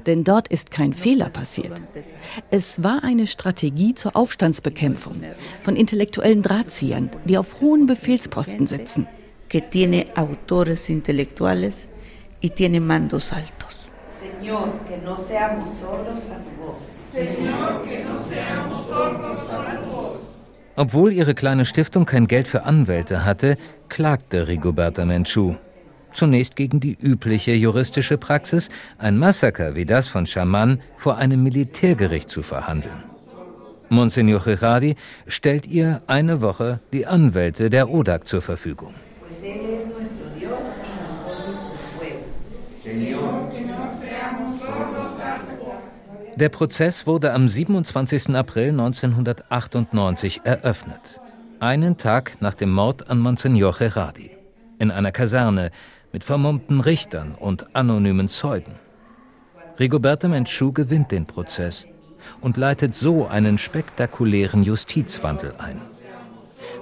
Denn 0.04 0.24
dort 0.24 0.48
ist 0.48 0.70
kein 0.70 0.92
Fehler 0.92 1.30
passiert. 1.30 1.80
Es 2.50 2.82
war 2.82 3.02
eine 3.02 3.26
Strategie 3.26 3.94
zur 3.94 4.14
Aufstandsbekämpfung 4.14 5.22
von 5.62 5.76
intellektuellen 5.76 6.42
Drahtziehern, 6.42 7.10
die 7.24 7.38
auf 7.38 7.60
hohen 7.60 7.86
Befehlsposten 7.86 8.66
sitzen. 8.66 9.06
Que 9.48 9.60
tiene 9.60 10.06
autores 10.16 10.88
intelectuales 10.88 11.88
y 12.40 12.50
tiene 12.50 12.80
mandos 12.80 13.32
altos. 13.32 13.90
Señor, 14.20 14.80
que 14.88 14.98
no 15.04 15.16
seamos 15.16 15.70
sordos 15.80 16.20
a 16.30 16.42
tu 16.42 16.50
voz. 16.60 16.82
Señor, 17.14 17.82
que 17.84 18.04
no 18.04 18.20
seamos 18.28 18.86
sordos 18.88 19.48
a 19.50 19.80
tu 19.80 19.90
voz. 19.90 20.18
Obwohl 20.78 21.12
ihre 21.12 21.34
kleine 21.34 21.64
Stiftung 21.64 22.04
kein 22.04 22.26
Geld 22.26 22.48
für 22.48 22.64
Anwälte 22.64 23.24
hatte, 23.24 23.56
klagte 23.88 24.48
Rigoberta 24.48 25.04
Menchú. 25.04 25.56
Zunächst 26.12 26.56
gegen 26.56 26.80
die 26.80 26.96
übliche 27.00 27.52
juristische 27.52 28.16
Praxis, 28.16 28.70
ein 28.98 29.18
Massaker 29.18 29.74
wie 29.74 29.84
das 29.84 30.08
von 30.08 30.24
Chaman 30.24 30.80
vor 30.96 31.18
einem 31.18 31.42
Militärgericht 31.42 32.30
zu 32.30 32.42
verhandeln. 32.42 33.04
Monsignor 33.88 34.40
Gerardi 34.40 34.96
stellt 35.26 35.66
ihr 35.66 36.02
eine 36.06 36.40
Woche 36.40 36.80
die 36.92 37.06
Anwälte 37.06 37.70
der 37.70 37.90
ODAC 37.90 38.26
zur 38.26 38.42
Verfügung. 38.42 38.94
Der 46.36 46.48
Prozess 46.50 47.06
wurde 47.06 47.32
am 47.32 47.48
27. 47.48 48.34
April 48.34 48.70
1998 48.70 50.42
eröffnet. 50.44 51.20
Einen 51.58 51.96
Tag 51.96 52.42
nach 52.42 52.52
dem 52.52 52.70
Mord 52.70 53.08
an 53.08 53.18
Monsignor 53.18 53.72
Gerardi. 53.72 54.30
In 54.78 54.90
einer 54.90 55.10
Kaserne 55.10 55.70
mit 56.12 56.22
vermummten 56.22 56.80
Richtern 56.80 57.34
und 57.34 57.74
anonymen 57.74 58.28
Zeugen. 58.28 58.74
Rigoberta 59.80 60.28
Menchú 60.28 60.72
gewinnt 60.72 61.12
den 61.12 61.24
Prozess 61.24 61.86
und 62.42 62.58
leitet 62.58 62.94
so 62.94 63.26
einen 63.26 63.56
spektakulären 63.56 64.64
Justizwandel 64.64 65.54
ein. 65.56 65.80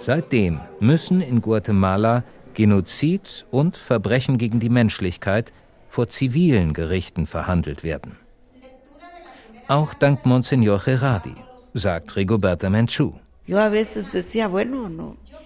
Seitdem 0.01 0.59
müssen 0.81 1.21
in 1.21 1.41
Guatemala 1.41 2.25
Genozid 2.55 3.47
und 3.53 3.77
Verbrechen 3.77 4.39
gegen 4.39 4.59
die 4.59 4.71
Menschlichkeit 4.71 5.53
vor 5.87 6.09
zivilen 6.09 6.73
Gerichten 6.73 7.27
verhandelt 7.27 7.85
werden. 7.85 8.17
Auch 9.69 9.95
dank 9.95 10.27
Monsignor 10.27 10.81
Gerardi, 10.81 11.37
sagt 11.75 12.17
Rigoberta 12.17 12.69
Menchú. 12.71 13.15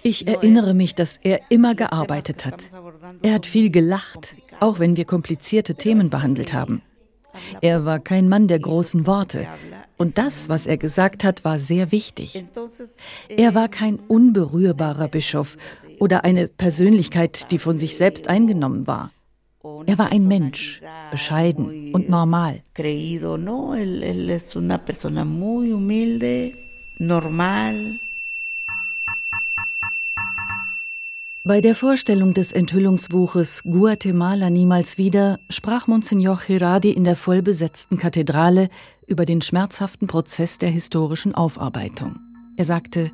Ich 0.03 0.27
erinnere 0.27 0.75
mich, 0.75 0.95
dass 0.95 1.19
er 1.23 1.41
immer 1.51 1.75
gearbeitet 1.75 2.47
hat. 2.47 2.71
Er 3.23 3.35
hat 3.35 3.47
viel 3.47 3.71
gelacht, 3.71 4.37
auch 4.61 4.79
wenn 4.79 4.97
wir 4.97 5.05
komplizierte 5.05 5.75
Themen 5.75 6.11
behandelt 6.11 6.53
haben. 6.53 6.83
Er 7.61 7.85
war 7.85 7.99
kein 7.99 8.29
Mann 8.29 8.49
der 8.49 8.61
großen 8.61 9.07
Worte. 9.07 9.47
Und 9.97 10.19
das, 10.19 10.49
was 10.49 10.67
er 10.67 10.77
gesagt 10.77 11.25
hat, 11.25 11.45
war 11.45 11.59
sehr 11.59 11.91
wichtig. 11.93 12.45
Er 13.29 13.55
war 13.55 13.69
kein 13.69 13.97
unberührbarer 13.97 15.09
Bischof 15.09 15.57
oder 15.99 16.25
eine 16.25 16.49
Persönlichkeit, 16.49 17.51
die 17.51 17.59
von 17.59 17.79
sich 17.79 17.97
selbst 17.97 18.29
eingenommen 18.29 18.87
war. 18.87 19.11
Er 19.87 19.99
war 19.99 20.13
ein 20.13 20.27
Mensch, 20.29 20.81
bescheiden 21.11 21.93
und 21.93 22.09
normal. 26.99 28.01
Bei 31.45 31.63
der 31.63 31.75
Vorstellung 31.75 32.35
des 32.35 32.53
Enthüllungsbuches 32.53 33.63
Guatemala 33.63 34.51
niemals 34.51 34.99
wieder 34.99 35.39
sprach 35.49 35.87
Monsignor 35.87 36.39
Girardi 36.47 36.91
in 36.91 37.05
der 37.05 37.17
vollbesetzten 37.17 37.97
Kathedrale 37.97 38.69
über 39.07 39.25
den 39.25 39.41
schmerzhaften 39.41 40.09
Prozess 40.09 40.59
der 40.59 40.69
historischen 40.69 41.35
Aufarbeitung. 41.35 42.17
Er 42.59 42.67
sagte, 42.67 43.11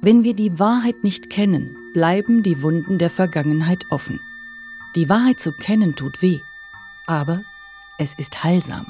wenn 0.00 0.24
wir 0.24 0.34
die 0.34 0.58
Wahrheit 0.58 1.04
nicht 1.04 1.28
kennen, 1.28 1.76
bleiben 1.92 2.42
die 2.42 2.62
Wunden 2.62 2.98
der 2.98 3.10
Vergangenheit 3.10 3.84
offen. 3.90 4.18
Die 4.96 5.08
Wahrheit 5.08 5.38
zu 5.38 5.52
kennen 5.52 5.94
tut 5.94 6.22
weh, 6.22 6.38
aber 7.06 7.42
es 7.98 8.14
ist 8.14 8.42
heilsam. 8.42 8.86